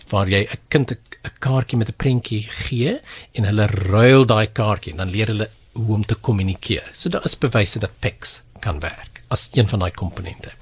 waar 0.08 0.28
jy 0.28 0.46
'n 0.46 0.58
kind 0.68 0.90
'n 0.92 0.98
kaartjie 1.38 1.78
met 1.78 1.88
'n 1.88 1.96
prentjie 1.96 2.46
gee 2.48 3.00
en 3.32 3.44
hulle 3.44 3.66
ruil 3.66 4.24
daai 4.26 4.46
kaartjie 4.46 4.92
en 4.92 4.98
dan 4.98 5.10
leer 5.10 5.26
hulle 5.26 5.50
hoe 5.72 5.94
om 5.94 6.04
te 6.04 6.14
kommunikeer. 6.14 6.90
So 6.92 7.08
daar 7.08 7.24
is 7.24 7.38
bewyse 7.38 7.78
dat 7.78 8.00
PECS 8.00 8.42
kan 8.60 8.80
werk 8.80 9.22
as 9.28 9.48
een 9.52 9.68
van 9.68 9.78
daai 9.78 9.90
komponente. 9.90 10.52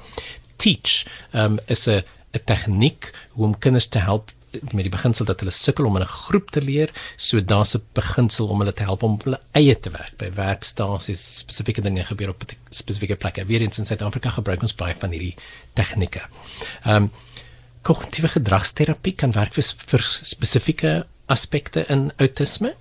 Teach 0.56 1.04
ehm 1.32 1.52
um, 1.52 1.58
is 1.66 1.86
'n 1.88 2.02
tegniek 2.44 3.12
hoe 3.28 3.44
om 3.44 3.58
kinders 3.58 3.86
te 3.86 3.98
help 3.98 4.32
met 4.72 4.84
die 4.86 4.92
beginsel 4.92 5.24
dat 5.24 5.40
hulle 5.40 5.54
sukkel 5.54 5.86
om 5.86 5.96
in 5.96 6.02
'n 6.02 6.14
groep 6.26 6.50
te 6.50 6.62
leer, 6.62 6.90
so 7.16 7.40
daar's 7.40 7.74
'n 7.76 7.82
beginsel 7.94 8.48
om 8.48 8.58
hulle 8.58 8.72
te 8.72 8.82
help 8.82 9.02
om 9.02 9.18
hulle 9.24 9.40
eie 9.52 9.74
te 9.78 9.90
werk 9.90 10.16
by 10.18 10.30
werkstasies, 10.34 11.38
spesifieke 11.38 11.82
dinge 11.82 12.04
gebeur 12.04 12.28
op 12.28 12.44
spesifieke 12.70 13.16
plekke. 13.16 13.46
Weer 13.46 13.60
eens 13.60 13.78
in 13.78 13.86
Suid-Afrika 13.86 14.30
gebruik 14.30 14.62
ons 14.62 14.74
baie 14.74 14.94
van 14.98 15.10
hierdie 15.10 15.36
tegnieke. 15.74 16.22
Ehm 16.84 17.02
um, 17.02 17.10
kognitiewe 17.82 18.28
gedragsterapie 18.28 19.14
kan 19.14 19.32
werk 19.32 19.54
vir, 19.54 19.62
vir 19.62 20.02
spesifieke 20.22 21.06
aspekte 21.26 21.84
in 21.88 22.10
autisme. 22.16 22.74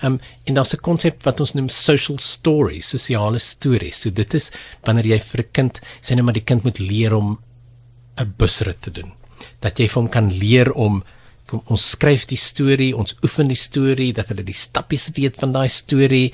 Ehm 0.00 0.12
um, 0.12 0.20
en 0.44 0.54
daar's 0.54 0.74
'n 0.74 0.80
konsep 0.80 1.22
wat 1.22 1.40
ons 1.40 1.52
noem 1.52 1.68
social 1.68 2.18
stories, 2.18 2.88
sosiale 2.88 3.38
stories. 3.38 4.00
So 4.00 4.10
dit 4.10 4.34
is 4.34 4.50
wanneer 4.84 5.06
jy 5.06 5.18
vir 5.18 5.40
'n 5.40 5.50
kind 5.52 5.80
sê 6.02 6.14
net 6.14 6.24
maar 6.24 6.34
die 6.34 6.48
kind 6.50 6.64
moet 6.64 6.78
leer 6.78 7.14
om 7.14 7.38
'n 8.16 8.34
busrit 8.36 8.82
te 8.82 8.90
doen. 8.90 9.12
Dat 9.60 9.78
jy 9.78 9.88
vir 9.88 10.02
hom 10.02 10.08
kan 10.08 10.32
leer 10.32 10.72
om 10.72 11.04
ons 11.52 11.90
skryf 11.94 12.26
die 12.30 12.38
storie, 12.38 12.92
ons 12.96 13.16
oefen 13.24 13.50
die 13.50 13.58
storie 13.58 14.12
dat 14.16 14.30
hulle 14.32 14.44
die 14.46 14.56
stappies 14.56 15.08
weet 15.16 15.38
van 15.40 15.52
daai 15.56 15.68
storie 15.68 16.30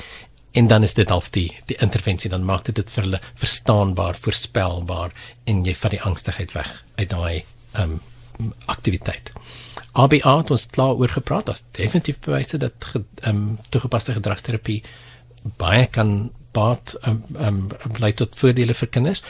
en 0.57 0.69
dan 0.73 0.83
is 0.83 0.95
dit 0.97 1.09
half 1.13 1.31
die 1.35 1.49
die 1.71 1.77
intervensie 1.85 2.31
dan 2.33 2.45
maak 2.49 2.65
dit 2.69 2.77
dit 2.77 2.91
vir 2.95 3.05
hulle 3.05 3.21
verstaanbaar, 3.41 4.17
voorspelbaar 4.25 5.13
en 5.45 5.65
jy 5.67 5.75
vat 5.77 5.97
die 5.97 6.05
angstigheid 6.11 6.55
weg 6.57 6.71
uit 7.01 7.11
daai 7.13 7.45
ehm 7.73 7.97
um, 7.97 7.99
aktiwiteit. 8.69 9.31
ABA 9.97 10.33
het 10.39 10.51
ons 10.53 10.67
klaar 10.69 10.99
oor 11.01 11.09
gepraat, 11.09 11.47
daar's 11.49 11.65
definitief 11.77 12.19
bewyse 12.25 12.59
dat 12.61 12.89
ehm 12.95 13.37
um, 13.37 13.45
toegepaste 13.73 14.17
gedragsterapie 14.17 14.83
baie 15.61 15.87
kan 15.87 16.31
baat 16.57 16.97
ehm 17.03 17.23
um, 17.37 17.71
um, 17.85 17.97
lei 18.01 18.13
tot 18.13 18.37
voordele 18.37 18.75
vir 18.75 18.93
kinders 18.93 19.25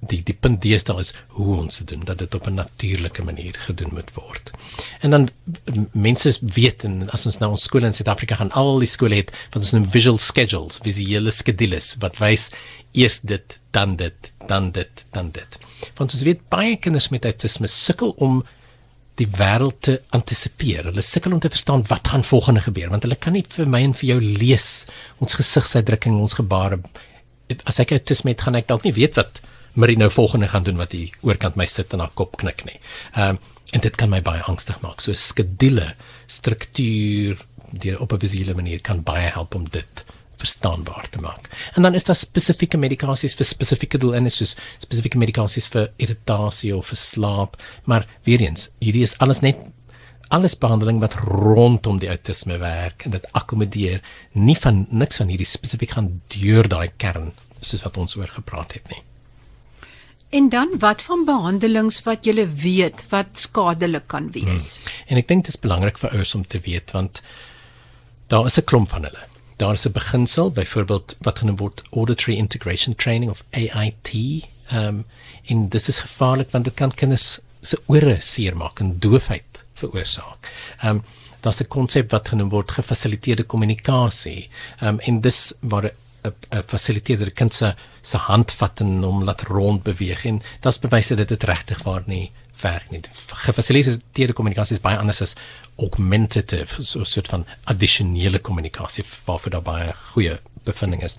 die 0.00 0.20
die 0.24 0.34
punt 0.34 0.62
deesdae 0.64 1.02
is 1.02 1.12
hoe 1.36 1.56
ons 1.58 1.80
dit 1.82 1.90
doen 1.92 2.04
dat 2.08 2.18
dit 2.22 2.34
op 2.34 2.46
'n 2.48 2.54
natuurlike 2.54 3.22
manier 3.22 3.54
gedoen 3.66 3.92
moet 3.94 4.10
word. 4.14 4.50
En 5.00 5.10
dan 5.10 5.28
mense 5.92 6.38
weet 6.40 6.84
en 6.84 7.10
as 7.10 7.26
ons 7.26 7.38
nou 7.38 7.50
ons 7.50 7.62
skole 7.62 7.86
in 7.86 7.92
Suid-Afrika 7.92 8.34
gaan 8.34 8.52
al 8.52 8.78
die 8.78 8.88
skole 8.88 9.14
het 9.14 9.30
wat 9.52 9.62
ons 9.62 9.74
'n 9.74 9.84
visual 9.84 10.18
schedules, 10.18 10.80
visuele 10.82 11.30
skedules 11.30 11.96
wat 12.00 12.16
wys 12.18 12.50
eers 12.92 13.20
dit, 13.20 13.58
dan 13.70 13.96
dit, 13.96 14.32
dan 14.46 14.70
dit, 14.70 15.06
dan 15.10 15.30
dit. 15.30 15.58
Want 15.96 16.12
ons 16.12 16.22
weet 16.22 16.48
baie 16.48 16.76
kinders 16.76 17.08
met 17.08 17.24
autisme 17.24 17.66
sukkel 17.66 18.14
om 18.16 18.44
die 19.14 19.28
wêreld 19.36 19.80
te 19.80 20.00
antisipeer. 20.08 20.84
Hulle 20.84 21.02
sukkel 21.02 21.32
om 21.32 21.40
te 21.40 21.50
verstaan 21.50 21.84
wat 21.88 22.08
gaan 22.08 22.24
volgende 22.24 22.60
gebeur 22.60 22.88
want 22.88 23.02
hulle 23.02 23.16
kan 23.16 23.32
nie 23.32 23.44
vir 23.48 23.66
my 23.66 23.82
en 23.82 23.94
vir 23.94 24.08
jou 24.08 24.20
lees 24.20 24.86
ons 25.18 25.34
gesigsuitdrukking, 25.34 26.16
ons 26.16 26.34
gebare. 26.34 26.80
As 27.64 27.80
ek 27.80 27.92
autisme 27.92 28.30
het, 28.30 28.40
gaan 28.40 28.54
ek 28.54 28.66
dalk 28.66 28.84
nie 28.84 28.96
weet 28.96 29.14
wat 29.14 29.40
Marie 29.74 29.96
nou 29.96 30.10
volgende 30.10 30.48
gaan 30.48 30.62
doen 30.62 30.76
wat 30.76 30.92
hier 30.92 31.14
oorkant 31.20 31.54
my 31.56 31.66
sit 31.66 31.92
en 31.92 32.02
haar 32.04 32.14
kop 32.14 32.36
knik 32.36 32.64
nie. 32.64 32.78
Ehm 33.14 33.36
um, 33.36 33.42
en 33.70 33.80
dit 33.80 33.94
kan 33.94 34.10
my 34.10 34.18
baie 34.18 34.42
angstig 34.50 34.80
maak. 34.82 34.98
So 34.98 35.14
skedule, 35.14 35.92
struktuur 36.26 37.38
deur 37.70 38.00
op 38.00 38.12
'n 38.12 38.18
visuele 38.18 38.54
manier 38.54 38.80
kan 38.80 39.02
baie 39.02 39.30
help 39.30 39.54
om 39.54 39.68
dit 39.70 40.04
verstaanbaar 40.36 41.08
te 41.10 41.20
maak. 41.20 41.48
En 41.74 41.82
dan 41.82 41.94
is 41.94 42.04
daar 42.04 42.16
spesifieke 42.16 42.78
medikasies 42.80 43.34
vir 43.34 43.46
spesifieke 43.46 43.98
doeleindes 43.98 44.36
soos 44.36 44.56
spesifieke 44.78 45.18
medikasies 45.18 45.68
vir 45.68 45.90
irritasie 45.96 46.76
of 46.76 46.86
vir 46.86 46.96
slaap, 46.96 47.62
maar 47.84 48.06
weer 48.24 48.40
eens, 48.40 48.70
hierdie 48.78 49.02
is 49.02 49.18
alles 49.18 49.40
net 49.40 49.56
alles 50.30 50.54
behandeling 50.58 51.00
wat 51.02 51.14
rondom 51.26 51.98
die 51.98 52.08
autisme 52.08 52.58
werk 52.62 53.04
en 53.04 53.10
dit 53.10 53.24
akkommodeer 53.32 54.00
nie 54.32 54.56
van 54.56 54.86
niks 54.90 55.16
van 55.16 55.28
hierdie 55.32 55.46
spesifiek 55.46 55.90
gaan 55.90 56.20
deur 56.28 56.68
daai 56.70 56.90
kern 56.96 57.32
soos 57.60 57.82
wat 57.82 57.96
ons 57.96 58.16
oor 58.16 58.30
gepraat 58.30 58.72
het 58.78 58.86
nie. 58.94 59.02
En 60.30 60.48
dan 60.48 60.74
wat 60.78 61.02
van 61.02 61.24
behandelings 61.26 62.02
wat 62.06 62.26
jy 62.26 62.44
weet 62.62 63.02
wat 63.10 63.38
skadelik 63.38 64.06
kan 64.06 64.30
wees? 64.30 64.76
Hmm. 64.76 64.92
En 65.06 65.20
ek 65.22 65.28
dink 65.28 65.44
dit 65.44 65.54
is 65.54 65.58
belangrik 65.58 65.98
vir 65.98 66.14
ouers 66.14 66.34
om 66.38 66.44
te 66.46 66.60
weet 66.66 66.94
want 66.94 67.22
daar 68.30 68.46
is 68.46 68.58
'n 68.58 68.64
klomp 68.64 68.88
van 68.88 69.02
hulle. 69.08 69.24
Daar 69.58 69.72
is 69.72 69.86
'n 69.86 69.92
beginsel, 69.92 70.50
byvoorbeeld 70.50 71.16
wat 71.20 71.38
genoem 71.38 71.56
word 71.56 71.82
auditory 71.90 72.36
integration 72.36 72.94
training 72.94 73.30
of 73.30 73.44
AIT. 73.50 74.10
Ehm 74.70 74.86
um, 74.86 75.04
en 75.44 75.68
dit 75.68 75.88
is 75.88 75.98
gevaarlik 75.98 76.50
want 76.50 76.64
dit 76.64 76.74
kan 76.74 76.94
kinders 76.94 77.38
se 77.60 77.78
ore 77.86 78.16
seermaak 78.20 78.80
en 78.80 78.98
doofheid 78.98 79.64
veroorsaak. 79.74 80.46
Ehm 80.80 80.96
um, 80.96 81.04
daar's 81.40 81.60
'n 81.60 81.68
konsep 81.68 82.10
wat 82.10 82.28
genoem 82.28 82.48
word 82.48 82.70
gefasiliteerde 82.70 83.42
kommunikasie. 83.42 84.48
Ehm 84.80 84.88
um, 84.88 85.00
en 85.00 85.20
dis 85.20 85.52
waar 85.60 85.90
'n 86.24 86.62
fasiliteerder 86.66 87.30
kind 87.30 87.54
se 87.54 87.74
se 88.02 88.16
hand 88.16 88.52
vat 88.52 88.80
en 88.80 89.02
hom 89.02 89.24
laat 89.24 89.42
rond 89.42 89.82
beweeg 89.82 90.24
en 90.24 90.42
dit's 90.60 90.78
bewyse 90.78 91.14
dat 91.16 91.28
dit 91.28 91.44
regtig 91.44 91.82
waar 91.82 92.02
nie 92.06 92.30
werk 92.62 92.90
nie. 92.90 93.00
Gefasiliteerde 93.46 94.32
kommunikasie 94.32 94.76
is 94.76 94.82
baie 94.84 94.98
anders 94.98 95.22
as 95.24 95.34
augmentative, 95.78 96.82
so 96.82 97.00
'n 97.00 97.04
soort 97.04 97.28
van 97.28 97.46
addisionele 97.64 98.38
kommunikasie 98.38 99.04
waarvoor 99.24 99.50
daar 99.50 99.62
baie 99.62 99.92
goeie 100.12 100.40
bevindinge 100.64 101.04
is. 101.04 101.18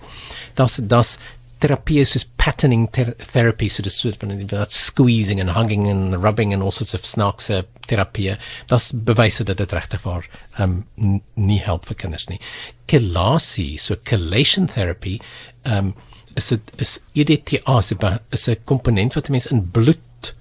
Daar's 0.54 0.76
daar's 0.76 1.18
terapie 1.62 2.02
soos 2.08 2.24
patterning 2.40 2.88
ter 2.90 3.12
therapy 3.32 3.68
so 3.70 3.84
dis 3.86 3.98
soort 4.02 4.18
van 4.22 4.34
dat 4.50 4.74
squeezing 4.74 5.40
and 5.40 5.54
hugging 5.54 5.88
and 5.90 6.16
rubbing 6.22 6.52
and 6.54 6.62
all 6.62 6.74
sorts 6.74 6.94
of 6.94 7.06
snaakse 7.06 7.62
terapie 7.86 8.34
das 8.72 8.90
bewyse 8.92 9.44
dat 9.46 9.60
dit 9.62 9.74
regtig 9.76 10.02
waar 10.06 10.26
um 10.58 10.82
nie 11.34 11.60
help 11.62 11.86
vir 11.86 12.00
kinders 12.04 12.28
nie. 12.30 12.40
Chelasie 12.90 13.78
so 13.78 13.96
chelation 14.08 14.66
therapy 14.66 15.18
um 15.64 15.94
is 16.36 16.48
dit 16.48 16.72
is 16.78 16.98
EDTA 17.14 17.78
is 17.78 18.48
'n 18.48 18.56
komponent 18.64 19.14
wat 19.14 19.28
mense 19.28 19.50
in 19.50 19.62
bloed 19.70 20.34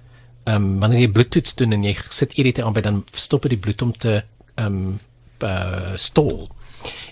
um 0.48 0.80
wanneer 0.80 1.06
jy 1.06 1.12
bloedtoets 1.12 1.56
doen 1.56 1.74
en 1.74 1.84
jy 1.84 1.96
sit 2.10 2.34
EDTA 2.34 2.72
by 2.72 2.82
dan 2.82 3.04
stop 3.14 3.44
dit 3.44 3.52
die 3.56 3.64
bloed 3.66 3.82
om 3.82 3.94
te 3.94 4.24
um 4.58 5.00
uh, 5.44 5.94
stol. 5.96 6.50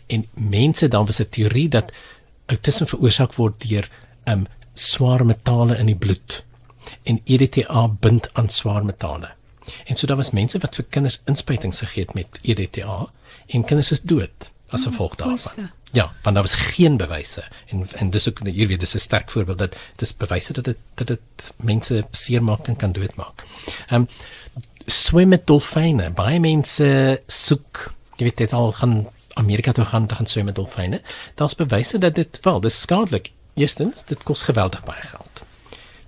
En 0.07 0.25
mense 0.33 0.87
dan 0.87 1.05
was 1.05 1.19
'n 1.21 1.29
teorie 1.29 1.69
dat 1.69 1.91
outisme 2.49 2.87
veroorsaak 2.89 3.35
word 3.37 3.59
deur 3.65 3.89
um 4.29 4.45
swaar 4.73 5.25
metale 5.25 5.77
in 5.77 5.89
die 5.91 5.97
bloed 5.97 6.43
en 7.03 7.19
EDTA 7.25 7.87
bind 8.01 8.29
aan 8.33 8.49
swaar 8.49 8.85
metale. 8.85 9.33
En 9.85 9.95
so 9.95 10.07
daar 10.07 10.17
was 10.17 10.31
mense 10.33 10.59
wat 10.59 10.77
vir 10.79 10.87
kinders 10.89 11.19
inspuitings 11.29 11.81
gegee 11.85 12.07
het 12.07 12.15
met 12.17 12.39
EDTA 12.41 13.03
en 13.47 13.65
kinders 13.65 13.91
is 13.91 14.01
dood 14.01 14.49
as 14.69 14.85
gevolg 14.85 15.11
oh, 15.11 15.17
daarvan. 15.17 15.69
Ja, 15.91 16.11
want 16.23 16.35
daar 16.35 16.45
was 16.45 16.53
geen 16.53 16.97
bewyse 16.97 17.43
en 17.67 17.87
en 17.97 18.09
dis 18.09 18.29
ook 18.29 18.41
hier 18.45 18.67
weer 18.67 18.79
dis 18.79 18.95
'n 18.95 18.99
sterk 18.99 19.31
voorbeeld 19.31 19.57
dat 19.57 19.75
dis 19.95 20.15
bewyse 20.15 20.53
dat 20.53 20.65
dit 20.65 20.77
dat 20.93 21.07
dit 21.07 21.53
mense 21.55 22.05
seermaak 22.11 22.67
en 22.67 22.75
kan 22.75 22.91
doodmaak. 22.91 23.43
Um 23.91 24.07
swem 24.85 25.27
met 25.27 25.47
dolfyne. 25.47 26.09
Baie 26.09 26.39
mense 26.39 27.21
soek, 27.27 27.93
jy 28.17 28.23
weet 28.25 28.37
dit 28.37 28.53
al 28.53 28.71
gaan 28.71 29.07
Amerika 29.39 29.71
toe 29.71 29.85
gaan 29.85 30.07
te 30.07 30.15
gaan 30.15 30.27
swem 30.27 30.45
met 30.45 30.55
dolfyne. 30.55 31.01
Daar's 31.39 31.55
bewyse 31.55 31.97
dat 31.97 32.15
dit 32.15 32.39
wel, 32.45 32.59
dis 32.59 32.81
skadelik. 32.81 33.31
Eerstens, 33.59 34.03
dit 34.05 34.23
kos 34.23 34.43
geweldig 34.47 34.83
baie 34.87 35.01
geld. 35.01 35.41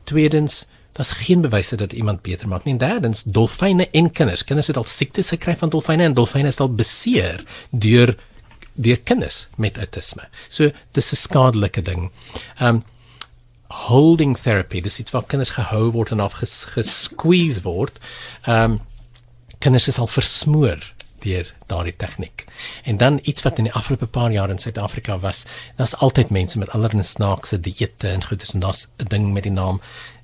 Tweedens, 0.04 0.66
daar's 0.98 1.12
geen 1.24 1.42
bewyse 1.42 1.76
dat 1.76 1.94
iemand 1.94 2.22
beter 2.22 2.48
maak 2.48 2.64
nie. 2.64 2.74
En 2.74 2.80
derdens, 2.80 3.24
dolfyne 3.24 3.88
en 3.92 4.12
kinders, 4.12 4.44
kinders 4.44 4.68
het 4.68 4.78
al 4.78 4.88
siektes 4.88 5.32
gekry 5.34 5.56
van 5.58 5.72
dolfyne 5.72 6.04
en 6.04 6.14
dolfyne 6.18 6.52
is 6.52 6.60
al 6.60 6.74
beseer 6.76 7.44
deur 7.72 8.16
deur 8.74 9.00
kinders 9.04 9.48
met 9.56 9.78
autisme. 9.78 10.28
So 10.48 10.72
dis 10.92 11.12
'n 11.12 11.16
skadelike 11.16 11.82
ding. 11.82 12.12
Um 12.60 12.84
holding 13.68 14.38
therapy, 14.38 14.82
dis 14.82 15.00
iets 15.00 15.12
waar 15.12 15.24
kinders 15.24 15.50
gehou 15.50 15.92
word 15.92 16.12
en 16.12 16.20
af 16.20 16.34
ges, 16.34 16.66
gesqueeze 16.66 17.62
word. 17.62 18.00
Um 18.48 18.82
kinders 19.60 19.88
is 19.88 20.00
al 20.00 20.08
versmoor 20.08 20.80
deur 21.24 21.54
daardie 21.72 21.96
tegniek. 21.98 22.46
En 22.84 22.98
dan 22.98 23.20
iets 23.24 23.44
wat 23.46 23.58
in 23.58 23.70
die 23.70 23.74
afgelope 23.74 24.06
paar 24.06 24.32
jaar 24.32 24.50
in 24.50 24.58
Suid-Afrika 24.60 25.20
was, 25.20 25.46
daar's 25.78 25.96
altyd 25.96 26.30
mense 26.30 26.60
met 26.60 26.70
allerlei 26.70 27.04
snaakse 27.04 27.60
dieete 27.60 28.08
en 28.08 28.24
goedes 28.24 28.54
en 28.54 28.60
daar's 28.60 28.88
'n 28.98 29.08
ding 29.08 29.34
met 29.34 29.44
die 29.44 29.52
naam 29.52 29.82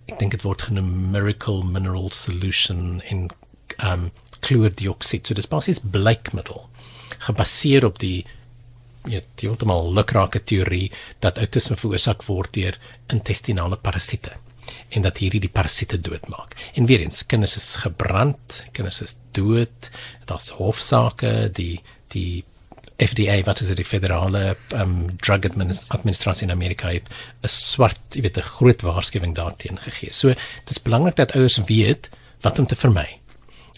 ek 0.07 0.19
dink 0.19 0.31
dit 0.31 0.45
word 0.47 0.61
genoem 0.61 1.11
miracle 1.11 1.63
mineral 1.63 2.09
solution 2.09 3.01
in 3.11 3.29
um 3.83 4.11
chloordioxide. 4.39 5.27
So 5.27 5.33
dis 5.33 5.47
basies 5.47 5.79
bleikmiddel 5.83 6.69
gebaseer 7.27 7.85
op 7.85 7.99
die 7.99 8.25
ja, 9.07 9.21
die 9.39 9.49
ultimate 9.49 9.93
lukrake 9.95 10.43
teorie 10.43 10.91
dat 11.19 11.37
autisme 11.37 11.77
veroorsaak 11.79 12.25
word 12.27 12.53
deur 12.53 12.77
intestinale 13.13 13.79
parasiete 13.79 14.35
en 14.89 15.01
dat 15.01 15.17
hierdie 15.17 15.39
die 15.39 15.53
parasiete 15.53 15.99
doodmaak. 16.01 16.55
En 16.73 16.85
weer 16.85 16.99
eens, 16.99 17.25
kinders 17.25 17.55
is 17.55 17.75
gebrand, 17.75 18.63
kinders 18.71 19.01
is 19.01 19.15
dood. 19.31 19.89
Daar's 20.25 20.49
hofsaake, 20.49 21.49
die 21.53 21.81
die 22.13 22.43
FDA 22.97 23.43
wat 23.45 23.59
is 23.61 23.69
die 23.77 23.85
federale 23.85 24.55
um, 24.73 25.17
drug 25.21 25.45
administrasie 25.93 26.47
in 26.47 26.53
Amerika 26.53 26.89
het 26.89 27.09
'n 27.43 27.47
swart, 27.47 28.01
jy 28.15 28.21
weet, 28.21 28.37
'n 28.37 28.41
groot 28.57 28.81
waarskuwing 28.81 29.35
daarteen 29.35 29.77
gegee. 29.79 30.13
So, 30.13 30.27
dit 30.29 30.69
is 30.69 30.81
belangrik 30.81 31.15
dat 31.15 31.35
ouers 31.35 31.57
weet 31.57 32.09
wat 32.41 32.59
om 32.59 32.65
te 32.65 32.75
vermy. 32.75 33.19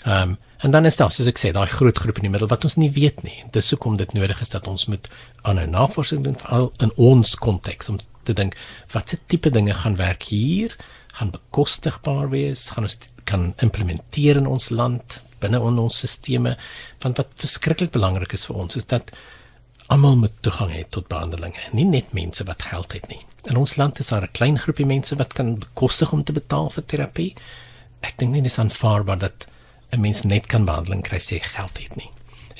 Ehm 0.03 0.29
um, 0.29 0.37
en 0.59 0.71
dan 0.71 0.85
is 0.85 0.95
daar 0.95 1.11
soos 1.11 1.27
ek 1.27 1.37
sê, 1.39 1.51
daai 1.51 1.67
groot 1.67 1.97
groep 1.97 2.17
in 2.17 2.21
die 2.21 2.31
middel 2.31 2.47
wat 2.47 2.63
ons 2.63 2.75
nie 2.75 2.91
weet 2.91 3.23
nie. 3.23 3.43
Dis 3.51 3.69
hoekom 3.69 3.95
dit 3.97 4.13
nodig 4.13 4.41
is 4.41 4.49
dat 4.49 4.67
ons 4.67 4.85
moet 4.85 5.07
aanhou 5.41 5.67
navorsing 5.67 6.23
doen 6.23 6.35
veral 6.35 6.73
in 6.83 6.91
ons 6.95 7.35
konteks 7.35 7.89
om 7.89 7.99
te 8.29 8.37
dink 8.37 8.57
watse 8.93 9.17
tipe 9.31 9.51
dinge 9.53 9.75
gaan 9.81 9.97
werk 9.99 10.27
hier, 10.29 10.75
gaan 11.17 11.33
bekostigbaar 11.33 12.29
wees, 12.33 12.69
gaan 12.75 12.87
ons 12.87 12.99
kan 13.29 13.49
implementeer 13.65 14.39
in 14.41 14.49
ons 14.49 14.69
land 14.69 15.21
binne 15.39 15.59
on 15.63 15.79
ons 15.79 16.01
stelsels 16.03 16.71
want 17.03 17.19
wat 17.21 17.29
verskriklik 17.39 17.93
belangrik 17.95 18.35
is 18.35 18.45
vir 18.49 18.59
ons 18.63 18.79
is 18.79 18.87
dat 18.91 19.13
almal 19.93 20.19
moet 20.21 20.35
toegang 20.45 20.73
hê 20.73 20.83
tot 20.93 21.07
behandelinge, 21.09 21.63
nie 21.73 21.87
net 21.87 22.11
mense 22.13 22.43
wat 22.45 22.61
geld 22.61 22.93
het 22.93 23.07
nie. 23.09 23.23
In 23.49 23.57
ons 23.57 23.73
land 23.79 23.97
is 23.99 24.11
daar 24.11 24.27
'n 24.27 24.35
klein 24.37 24.59
groepie 24.59 24.85
mense 24.85 25.15
wat 25.15 25.33
kan 25.33 25.57
bekostig 25.57 26.13
om 26.13 26.23
te 26.23 26.33
betaal 26.33 26.69
vir 26.69 26.85
terapie. 26.85 27.33
Ek 28.01 28.17
dink 28.17 28.31
nie 28.33 28.45
dis 28.45 28.59
aanvaarbaar 28.59 29.19
dat 29.19 29.47
'n 29.91 30.01
mens 30.01 30.21
net 30.23 30.45
kan 30.45 30.65
behandeling 30.65 31.01
kry 31.01 31.17
as 31.17 31.31
jy 31.31 31.39
geld 31.39 31.77
het 31.77 31.95
nie 31.95 32.11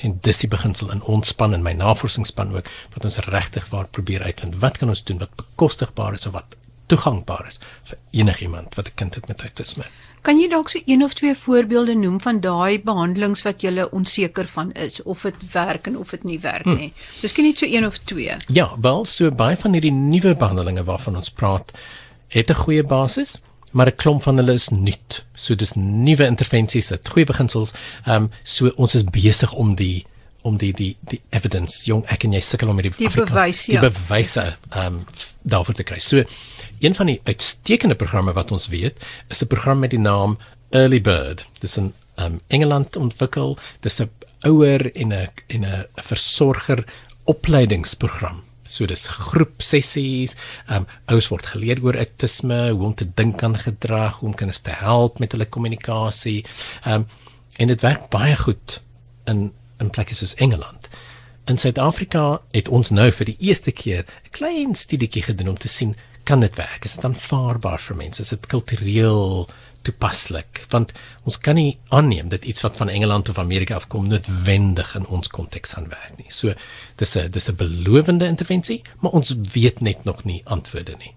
en 0.02 0.18
dis 0.26 0.38
die 0.38 0.48
beginsel 0.48 0.90
in 0.94 1.02
ons 1.02 1.28
span 1.28 1.54
en 1.56 1.62
my 1.62 1.72
navorsingsspan 1.72 2.54
ook 2.56 2.70
wat 2.94 3.04
ons 3.04 3.20
regtig 3.26 3.68
waar 3.74 3.88
probeer 3.88 4.22
uitvind 4.22 4.58
wat 4.64 4.78
kan 4.80 4.88
ons 4.88 5.04
doen 5.04 5.18
wat 5.18 5.36
bekostigbaar 5.36 6.16
is 6.18 6.26
of 6.26 6.32
wat 6.38 6.56
toegankbaar 6.90 7.46
is 7.48 7.60
vir 7.88 7.98
enigiemand 8.22 8.74
wat 8.74 8.88
'n 8.88 8.94
kind 8.94 9.14
het 9.14 9.28
met 9.28 9.40
autisme. 9.40 9.84
Kan 10.22 10.38
jy 10.40 10.48
dalk 10.48 10.68
so 10.68 10.80
een 10.86 11.04
of 11.04 11.14
twee 11.14 11.34
voorbeelde 11.34 11.94
noem 11.94 12.20
van 12.20 12.40
daai 12.40 12.82
behandelings 12.82 13.42
wat 13.42 13.62
jy 13.62 13.86
onseker 13.90 14.46
van 14.46 14.72
is 14.72 15.02
of 15.02 15.22
dit 15.22 15.52
werk 15.52 15.86
en 15.86 15.96
of 15.98 16.10
dit 16.10 16.24
nie 16.24 16.40
werk 16.40 16.64
hm. 16.64 16.76
nie? 16.76 16.92
Miskien 17.22 17.44
net 17.44 17.58
so 17.58 17.66
een 17.66 17.86
of 17.86 17.98
twee. 17.98 18.36
Ja, 18.46 18.76
wel 18.80 19.04
so 19.04 19.30
baie 19.30 19.56
van 19.56 19.72
hierdie 19.72 19.92
nuwe 19.92 20.34
behandelings 20.34 20.84
waarvan 20.84 21.16
ons 21.16 21.30
praat 21.30 21.72
het 22.28 22.50
'n 22.50 22.54
goeie 22.54 22.82
basis 22.82 23.40
maar 23.72 23.86
'n 23.86 23.96
klomp 23.96 24.22
van 24.22 24.36
hulle 24.36 24.52
is 24.52 24.68
nuut. 24.68 25.24
So 25.34 25.54
dis 25.54 25.72
nuwe 25.74 26.24
intervensies, 26.26 26.88
dit 26.88 27.08
goeie 27.08 27.26
beginsels. 27.26 27.72
Ehm 28.04 28.22
um, 28.22 28.30
so 28.42 28.72
ons 28.76 28.94
is 28.94 29.04
besig 29.04 29.52
om 29.52 29.74
die 29.74 30.06
om 30.42 30.56
die 30.56 30.72
die 30.72 30.96
die 31.00 31.20
evidence 31.30 31.84
jong 31.84 32.04
ek 32.08 32.24
en 32.24 32.32
jy 32.32 32.40
sukkel 32.40 32.68
om 32.68 32.74
met 32.74 32.88
die 32.88 33.06
Afrika, 33.06 33.32
bewys 33.32 33.66
ja. 33.66 33.80
die 33.80 33.90
bewyse 33.90 34.56
ehm 34.70 34.86
um, 34.86 35.04
daarvoor 35.42 35.74
te 35.74 35.82
kry. 35.82 35.98
So 35.98 36.24
een 36.80 36.94
van 36.94 37.06
die 37.06 37.20
uitstekende 37.24 37.94
programme 37.94 38.32
wat 38.32 38.52
ons 38.52 38.68
weet 38.68 38.96
is 39.28 39.42
'n 39.42 39.46
program 39.46 39.78
met 39.78 39.90
die 39.90 40.00
naam 40.00 40.38
Early 40.70 41.00
Bird. 41.00 41.46
Dis 41.60 41.76
in 41.76 41.92
ehm 42.16 42.32
um, 42.32 42.40
Engeland 42.48 42.96
ontwikkel. 42.96 43.58
Dis 43.80 44.00
'n 44.00 44.10
ouer 44.42 44.94
en 44.94 45.12
'n 45.12 45.28
en 45.46 45.64
'n 45.64 45.86
versorger 45.94 46.84
opleidingsprogram 47.24 48.42
So 48.70 48.86
dis 48.86 49.06
groep 49.06 49.62
sessies. 49.62 50.36
Ehm 50.68 50.84
um, 50.84 50.86
ouers 51.10 51.30
word 51.32 51.46
geleer 51.46 51.82
oor 51.84 51.98
autisme, 51.98 52.60
hoe 52.70 52.86
om 52.86 52.94
te 52.94 53.08
dink 53.14 53.42
aan 53.42 53.58
gedrag, 53.58 54.20
hoe 54.20 54.28
om 54.30 54.34
kinders 54.34 54.62
te 54.66 54.74
help 54.74 55.18
met 55.18 55.32
hulle 55.32 55.48
kommunikasie. 55.48 56.44
Ehm 56.84 57.02
um, 57.02 57.08
en 57.60 57.68
dit 57.68 57.82
werk 57.84 58.08
baie 58.08 58.36
goed 58.36 58.80
in 59.28 59.50
in 59.80 59.90
plekke 59.90 60.14
soos 60.14 60.34
Engeland. 60.34 60.88
In 61.48 61.58
Suid-Afrika 61.58 62.40
het 62.52 62.68
ons 62.68 62.90
nou 62.90 63.08
vir 63.12 63.26
die 63.32 63.36
eerste 63.48 63.72
keer 63.72 64.04
'n 64.04 64.30
klein 64.30 64.74
studietjie 64.74 65.22
gedoen 65.22 65.48
om 65.48 65.58
te 65.58 65.68
sien 65.68 65.96
kan 66.24 66.40
dit 66.40 66.54
werk? 66.56 66.84
Is 66.84 66.94
dit 66.94 67.04
aanvaarbaar 67.04 67.80
vir 67.80 67.96
mense? 67.96 68.22
Is 68.22 68.28
dit 68.28 68.46
kultureel 68.46 69.48
toepaslik 69.82 70.64
want 70.68 70.92
ons 71.24 71.38
kan 71.38 71.54
nie 71.58 71.78
aanneem 71.88 72.28
dat 72.28 72.44
iets 72.44 72.64
wat 72.66 72.76
van 72.76 72.88
Engeland 72.88 73.28
of 73.28 73.38
Amerika 73.38 73.74
afkom 73.74 74.08
noodwendig 74.08 74.94
in 74.98 75.06
ons 75.06 75.28
konteks 75.28 75.72
gaan 75.76 75.88
werk 75.88 76.18
nie. 76.18 76.28
So 76.28 76.54
dis 76.96 77.16
'n 77.16 77.30
dis 77.30 77.48
'n 77.48 77.56
belowende 77.56 78.26
intervensie, 78.26 78.82
maar 79.00 79.12
ons 79.12 79.34
weet 79.52 79.80
net 79.80 80.04
nog 80.04 80.24
nie 80.24 80.42
antwoorde 80.44 80.96
nie. 80.98 81.14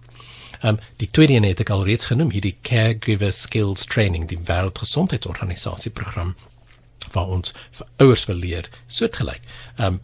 Ehm 0.61 0.67
um, 0.75 0.79
die 0.97 1.09
tweede 1.11 1.33
een 1.33 1.43
het 1.43 1.59
ek 1.59 1.69
al 1.69 1.83
reeds 1.83 2.05
genoem, 2.05 2.31
hierdie 2.31 2.57
caregiver 2.61 3.33
skills 3.33 3.85
training, 3.85 4.27
die 4.27 4.39
wêreldgesondheidsorganisasie 4.39 5.91
program 5.91 6.35
waar 7.11 7.27
ons 7.27 7.53
vir 7.71 7.87
ouers 7.97 8.25
wil 8.25 8.35
leer 8.35 8.69
soortgelyk. 8.87 9.41
Ehm 9.77 9.93
um, 9.93 10.01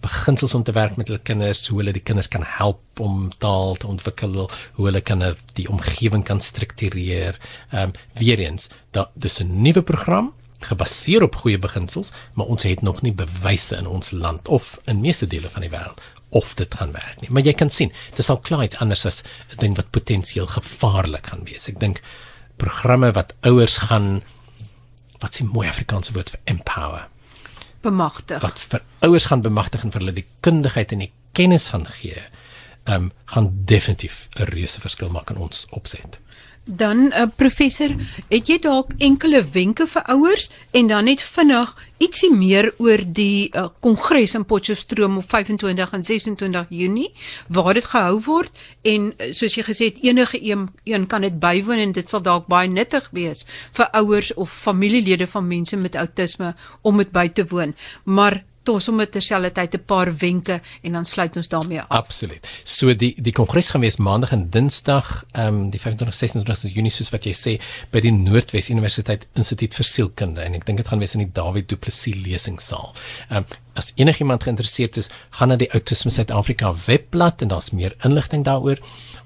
beginsels 0.00 0.54
om 0.54 0.62
te 0.62 0.72
werk 0.72 0.96
met 0.96 1.08
hulle 1.08 1.22
kinders, 1.22 1.66
hoe 1.68 1.78
hulle 1.80 1.92
die 1.92 2.02
kinders 2.02 2.28
kan 2.28 2.44
help 2.46 3.00
om 3.00 3.28
taal 3.42 3.74
te 3.80 3.86
ontwikkel, 3.86 4.50
hoe 4.76 4.86
hulle 4.86 5.00
kan 5.00 5.24
die 5.58 5.68
omgewing 5.68 6.24
kan 6.24 6.40
struktureer. 6.40 7.38
Ehm 7.70 7.90
um, 7.90 7.92
weer 8.18 8.38
eens, 8.38 8.68
daar 8.90 9.10
dis 9.14 9.40
'n 9.40 9.62
nuwe 9.62 9.82
program 9.82 10.32
gebaseer 10.60 11.22
op 11.22 11.36
goeie 11.40 11.58
beginsels, 11.58 12.12
maar 12.34 12.46
ons 12.46 12.62
het 12.62 12.82
nog 12.82 13.02
nie 13.02 13.12
bewyse 13.12 13.76
in 13.76 13.86
ons 13.86 14.10
land 14.10 14.48
of 14.48 14.80
in 14.84 15.00
meeste 15.00 15.26
dele 15.26 15.48
van 15.50 15.64
die 15.64 15.70
wêreld 15.70 16.00
of 16.28 16.54
dit 16.54 16.74
gaan 16.74 16.92
werk 16.92 17.20
nie. 17.20 17.30
Maar 17.30 17.42
jy 17.42 17.52
kan 17.52 17.70
sien, 17.70 17.92
dit 18.14 18.24
sal 18.24 18.38
klaar 18.38 18.64
iets 18.64 18.78
anders 18.78 19.06
as 19.06 19.22
'n 19.22 19.58
ding 19.58 19.76
wat 19.76 19.90
potensieel 19.90 20.46
gevaarlik 20.46 21.26
gaan 21.26 21.44
wees. 21.44 21.68
Ek 21.68 21.80
dink 21.80 22.02
programme 22.56 23.12
wat 23.12 23.34
ouers 23.40 23.76
gaan 23.76 24.22
wat 25.18 25.34
se 25.34 25.44
mooi 25.44 25.68
Afrikaanse 25.68 26.12
woord 26.12 26.30
vir 26.30 26.40
empower 26.44 27.08
bemagtig. 27.80 28.42
Wat 28.42 28.58
vir 28.58 28.82
ouers 29.06 29.26
gaan 29.30 29.42
bemagtig 29.42 29.84
en 29.84 29.92
vir 29.92 30.00
hulle 30.00 30.16
die 30.16 30.26
kundigheid 30.40 30.92
en 30.92 31.04
die 31.06 31.12
kennis 31.32 31.68
gaan 31.74 31.86
gee, 32.00 32.22
ehm 32.84 33.10
um, 33.10 33.12
gaan 33.24 33.50
definitief 33.64 34.28
'n 34.36 34.48
reuse 34.50 34.80
verskil 34.80 35.10
maak 35.10 35.30
in 35.30 35.36
ons 35.36 35.66
opset. 35.70 36.18
Dan 36.64 37.08
uh, 37.08 37.22
professor, 37.36 37.94
het 38.28 38.48
jy 38.48 38.58
dalk 38.62 38.92
enkele 39.00 39.40
wenke 39.52 39.86
vir 39.88 40.02
ouers 40.12 40.50
en 40.76 40.90
dan 40.90 41.08
net 41.08 41.22
vinnig 41.24 41.72
ietsie 42.00 42.30
meer 42.32 42.68
oor 42.78 43.00
die 43.04 43.48
uh, 43.56 43.66
kongres 43.80 44.36
in 44.38 44.44
Potchefstroom 44.48 45.18
op 45.20 45.26
25 45.28 45.94
en 45.96 46.04
26 46.04 46.66
Junie 46.68 47.08
waar 47.48 47.74
dit 47.74 47.84
gehou 47.84 48.20
word 48.28 48.60
en 48.84 49.10
uh, 49.10 49.30
soos 49.36 49.56
jy 49.56 49.64
gesê 49.66 49.90
het 49.90 50.04
enige 50.04 50.40
een, 50.44 50.68
een 50.84 51.08
kan 51.08 51.24
dit 51.26 51.40
bywoon 51.40 51.80
en 51.80 51.96
dit 51.96 52.12
sal 52.12 52.22
dalk 52.24 52.46
baie 52.52 52.68
nuttig 52.68 53.08
wees 53.16 53.46
vir 53.76 53.90
ouers 53.96 54.32
of 54.36 54.52
familielede 54.52 55.26
van 55.32 55.48
mense 55.48 55.76
met 55.80 55.96
outisme 55.96 56.54
om 56.82 57.00
dit 57.00 57.12
by 57.12 57.28
te 57.28 57.48
woon. 57.50 57.74
Maar 58.04 58.42
tot 58.70 58.84
sommer 58.84 59.08
terselfdertyd 59.10 59.74
'n 59.74 59.84
paar 59.86 60.10
wenke 60.16 60.60
en 60.82 60.92
dan 60.92 61.04
sluit 61.04 61.36
ons 61.36 61.48
daarmee 61.48 61.80
af. 61.80 61.88
Absoluut. 61.88 62.46
So 62.64 62.94
die 62.94 63.14
die 63.18 63.32
kongres 63.32 63.70
gaan 63.70 63.80
wees 63.80 63.96
maandag 63.96 64.32
en 64.32 64.50
dinsdag, 64.50 65.24
ehm 65.32 65.46
um, 65.46 65.70
die 65.70 65.80
25 65.80 66.14
26 66.14 66.74
Junie 66.74 66.90
soos 66.90 67.10
wat 67.10 67.24
jy 67.24 67.34
sê 67.34 67.56
by 67.90 68.00
die 68.00 68.12
Noordwes 68.12 68.70
Universiteit 68.70 69.26
Instituut 69.34 69.74
vir 69.74 69.84
Sielkunde 69.84 70.40
en 70.42 70.54
ek 70.54 70.66
dink 70.66 70.78
dit 70.78 70.88
gaan 70.88 71.02
wees 71.02 71.14
in 71.14 71.24
die 71.24 71.32
David 71.32 71.68
Du 71.68 71.76
Plessis 71.76 72.16
lesingssaal. 72.16 72.94
Ehm 73.30 73.36
um, 73.36 73.44
as 73.74 73.92
enigiemand 73.96 74.42
geïnteresseerd 74.42 74.96
is, 74.96 75.08
gaan 75.30 75.48
na 75.48 75.56
die 75.56 75.70
Autisme 75.70 76.10
Suid-Afrika 76.10 76.74
webblad 76.86 77.42
en 77.42 77.48
daar's 77.48 77.70
meer 77.70 77.94
inligting 78.04 78.44
daaroor 78.44 78.78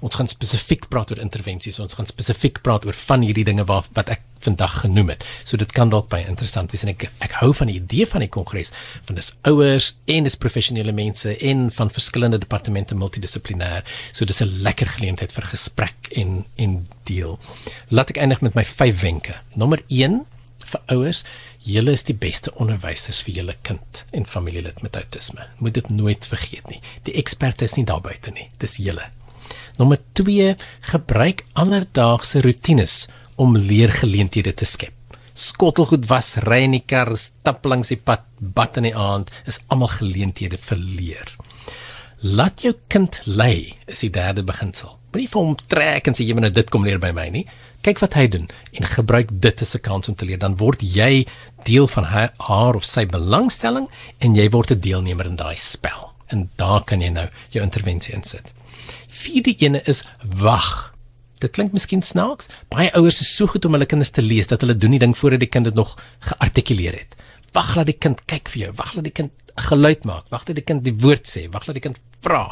ons 0.05 0.17
gaan 0.19 0.29
spesifiek 0.29 0.85
praat 0.91 1.11
oor 1.11 1.21
intervensies, 1.23 1.79
ons 1.81 1.97
gaan 1.97 2.09
spesifiek 2.09 2.61
praat 2.65 2.85
oor 2.85 2.97
van 3.05 3.25
hierdie 3.25 3.45
dinge 3.47 3.65
wat 3.69 3.89
wat 3.97 4.11
ek 4.13 4.21
vandag 4.45 4.75
genoem 4.83 5.09
het. 5.15 5.25
So 5.47 5.57
dit 5.57 5.71
kan 5.73 5.89
dalk 5.89 6.11
baie 6.11 6.27
interessant 6.29 6.73
wees 6.73 6.83
en 6.85 6.91
ek 6.93 7.07
ek 7.25 7.39
hou 7.39 7.49
van 7.57 7.71
die 7.71 7.79
idee 7.79 8.05
van 8.09 8.21
die 8.21 8.29
kongres 8.31 8.71
van 9.07 9.17
dis 9.17 9.31
ouers 9.49 9.93
en 10.11 10.27
dis 10.27 10.37
professionele 10.45 10.93
mense 10.95 11.33
en 11.49 11.65
van 11.73 11.93
verskillende 11.97 12.41
departemente 12.43 12.97
multidissiplinêr. 12.97 13.81
So 14.13 14.25
dis 14.25 14.41
'n 14.41 14.61
lekker 14.67 14.93
geleentheid 14.97 15.33
vir 15.33 15.49
gesprek 15.55 16.11
en 16.11 16.45
en 16.55 16.87
deel. 17.03 17.39
Laat 17.89 18.09
ek 18.09 18.17
eindig 18.17 18.41
met 18.41 18.55
my 18.55 18.63
vyf 18.63 19.01
wenke. 19.01 19.35
Nommer 19.55 19.81
1 19.89 20.25
vir 20.65 20.81
ouers 20.87 21.23
Julle 21.65 21.91
is 21.97 22.03
die 22.05 22.13
beste 22.13 22.51
onderwysers 22.61 23.23
vir 23.25 23.33
julle 23.39 23.55
kind 23.65 24.05
en 24.13 24.27
familielid 24.29 24.83
met 24.83 24.95
outisme. 24.95 25.47
Moet 25.57 25.73
dit 25.73 25.89
nooit 25.89 26.27
vergeet 26.27 26.67
nie. 26.69 26.77
Die 27.09 27.15
eksperte 27.17 27.65
is 27.65 27.73
nie 27.73 27.85
daar 27.85 28.01
buite 28.01 28.29
nie. 28.31 28.51
Dis 28.61 28.77
julle. 28.77 29.07
Nommer 29.77 29.99
2: 30.13 30.55
gebruik 30.91 31.43
alledaagse 31.53 32.41
rotines 32.41 33.07
om 33.35 33.57
leergeleenthede 33.57 34.53
te 34.55 34.65
skep. 34.65 34.93
Skottelgoed 35.35 36.05
was, 36.07 36.37
ry 36.47 36.61
in 36.63 36.77
die 36.77 36.85
kar, 36.87 37.11
stap 37.19 37.65
langs 37.67 37.91
die 37.91 37.99
pad, 37.99 38.23
bad 38.39 38.79
in 38.79 38.87
die 38.87 38.95
aand, 38.95 39.31
is 39.51 39.59
almal 39.67 39.91
geleenthede 39.91 40.59
vir 40.69 40.79
leer. 40.79 41.33
Laat 42.23 42.63
jou 42.63 42.71
kind 42.87 43.19
lei, 43.27 43.75
is 43.91 43.99
die 44.05 44.13
derde 44.15 44.45
beginsel. 44.47 44.95
Moenie 45.11 45.27
vir 45.33 45.43
hom 45.43 45.59
trek 45.71 46.07
en 46.07 46.15
sê 46.15 46.23
jy 46.23 46.37
moet 46.37 46.47
nou 46.47 46.53
dit 46.55 46.71
kom 46.71 46.87
leer 46.87 47.03
by 47.03 47.11
my 47.15 47.27
nie. 47.35 47.43
Kyk 47.83 47.99
wat 48.01 48.15
hy 48.15 48.25
doen 48.31 48.47
en 48.79 48.91
gebruik 48.95 49.35
dit 49.43 49.61
as 49.61 49.75
'n 49.75 49.83
kans 49.83 50.09
om 50.09 50.15
te 50.15 50.25
leer. 50.25 50.39
Dan 50.39 50.55
word 50.55 50.81
jy 50.81 51.27
deel 51.63 51.87
van 51.87 52.03
haar, 52.03 52.31
haar 52.39 52.75
of 52.75 52.85
sy 52.85 53.05
belangstelling 53.05 53.87
en 54.19 54.35
jy 54.35 54.49
word 54.49 54.71
'n 54.71 54.79
deelnemer 54.79 55.25
in 55.25 55.35
daai 55.35 55.55
spel. 55.55 56.13
En 56.31 56.49
daar 56.55 56.83
kan 56.83 57.01
jy 57.01 57.09
nou 57.09 57.27
jou 57.51 57.63
intervensie 57.63 58.15
insit 58.15 58.54
vierde 59.21 59.55
ene 59.63 59.81
is 59.91 60.03
wag. 60.41 60.93
Dit 61.43 61.55
klink 61.57 61.75
miskien 61.75 62.03
snaaks. 62.05 62.49
Baie 62.73 62.91
ouers 62.97 63.21
is 63.23 63.31
so 63.35 63.47
goed 63.51 63.65
om 63.67 63.75
hulle 63.75 63.87
kinders 63.89 64.13
te 64.15 64.23
lees 64.23 64.49
dat 64.51 64.63
hulle 64.63 64.77
doen 64.77 64.95
die 64.95 65.01
ding 65.03 65.15
voordat 65.17 65.43
die 65.43 65.51
kind 65.51 65.67
dit 65.69 65.77
nog 65.77 65.95
geartikuleer 66.29 66.99
het. 67.01 67.15
Wag 67.55 67.75
laat 67.75 67.91
die 67.91 67.99
kind 67.99 68.23
kyk 68.31 68.51
vir 68.51 68.65
jou. 68.65 68.71
Wag 68.79 68.95
laat 68.95 69.07
die 69.07 69.15
kind 69.15 69.31
geluid 69.69 70.03
maak. 70.07 70.27
Wag 70.33 70.47
laat 70.47 70.59
die 70.59 70.67
kind 70.67 70.83
die 70.87 70.95
woord 71.03 71.27
sê. 71.31 71.45
Wag 71.51 71.67
laat 71.67 71.79
die 71.79 71.85
kind 71.87 71.99
vra. 72.25 72.45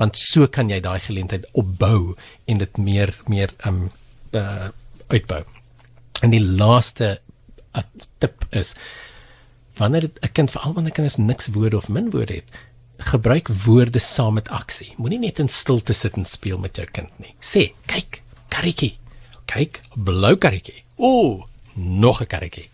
Want 0.00 0.18
so 0.20 0.48
kan 0.52 0.70
jy 0.72 0.80
daai 0.84 1.00
geleentheid 1.04 1.48
opbou 1.56 2.16
en 2.46 2.62
dit 2.62 2.80
meer 2.80 3.12
meer 3.32 3.52
um 3.68 3.86
uh, 4.36 4.68
uitbou. 5.12 5.42
En 6.24 6.32
die 6.32 6.42
laaste 6.42 7.16
uh, 7.76 7.84
tip 8.20 8.46
is 8.50 8.74
wanneer 9.76 10.08
'n 10.08 10.32
kind 10.32 10.50
veral 10.50 10.74
wanneer 10.74 10.92
'n 10.92 10.96
kind 10.96 11.18
niks 11.18 11.52
woorde 11.52 11.76
of 11.76 11.88
min 11.88 12.10
woorde 12.10 12.34
het, 12.34 12.50
gebruik 12.98 13.48
woorde 13.48 13.98
saam 13.98 14.34
met 14.34 14.48
aksie. 14.48 14.94
Moenie 14.96 15.18
net 15.18 15.38
in 15.38 15.48
stilte 15.48 15.92
sit 15.92 16.16
en 16.16 16.24
speel 16.24 16.58
met 16.58 16.76
jou 16.76 16.86
kind 16.86 17.10
nie. 17.18 17.34
Sê, 17.40 17.72
kyk, 17.86 18.22
karretjie. 18.48 18.96
Kyk, 19.46 19.80
blou 19.94 20.36
karretjie. 20.36 20.82
O, 20.96 21.46
nog 21.74 22.20
'n 22.22 22.26
karretjie. 22.26 22.68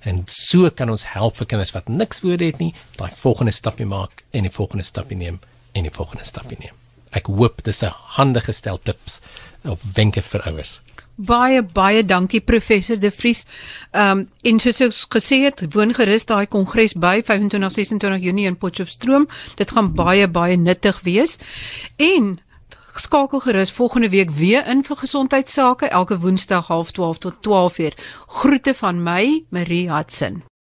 En 0.00 0.22
so 0.26 0.70
kan 0.70 0.90
ons 0.90 1.06
help 1.14 1.36
vir 1.36 1.46
kinders 1.46 1.72
wat 1.72 1.88
niks 1.88 2.20
woorde 2.20 2.44
het 2.44 2.58
nie, 2.58 2.74
daai 2.96 3.10
volgende 3.14 3.52
stapie 3.52 3.86
maak 3.86 4.24
en 4.30 4.42
die 4.42 4.50
volgende 4.50 4.84
stapie 4.84 5.16
neem 5.16 5.40
en 5.72 5.82
die 5.82 5.94
volgende 5.94 6.24
stapie 6.24 6.58
neem. 6.58 6.74
Ek 7.12 7.26
hoop 7.26 7.62
dis 7.64 7.82
'n 7.82 7.92
handige 8.16 8.52
stel 8.52 8.78
tips 8.78 9.20
of 9.64 9.82
wenke 9.94 10.22
vir 10.22 10.42
ouers. 10.42 10.80
Baie 11.22 11.62
baie 11.62 12.02
dankie 12.04 12.40
professor 12.40 12.98
De 12.98 13.10
Vries. 13.10 13.44
Ehm 13.90 14.18
um, 14.18 14.28
en 14.42 14.58
soos 14.58 14.80
ek 14.80 15.18
gesê 15.18 15.42
het, 15.44 15.62
woon 15.74 15.94
gerus 15.94 16.26
daai 16.26 16.46
kongres 16.50 16.96
by 16.98 17.20
25 17.22 17.70
26 17.70 18.24
Junie 18.26 18.46
in 18.50 18.58
Potchefstroom. 18.58 19.28
Dit 19.56 19.70
gaan 19.70 19.92
baie 19.94 20.26
baie 20.28 20.56
nuttig 20.56 21.00
wees. 21.06 21.38
En 21.96 22.38
skakel 22.96 23.40
gerus 23.40 23.72
volgende 23.72 24.08
week 24.08 24.30
weer 24.30 24.66
in 24.66 24.82
vir 24.84 24.96
gesondheidsake 24.96 25.88
elke 25.88 26.18
woensdag 26.18 26.66
12:30 26.66 27.18
tot 27.18 27.34
12:00. 27.42 27.94
Groete 28.26 28.74
van 28.74 29.02
my, 29.02 29.44
Marie 29.50 29.90
Hudson. 29.90 30.51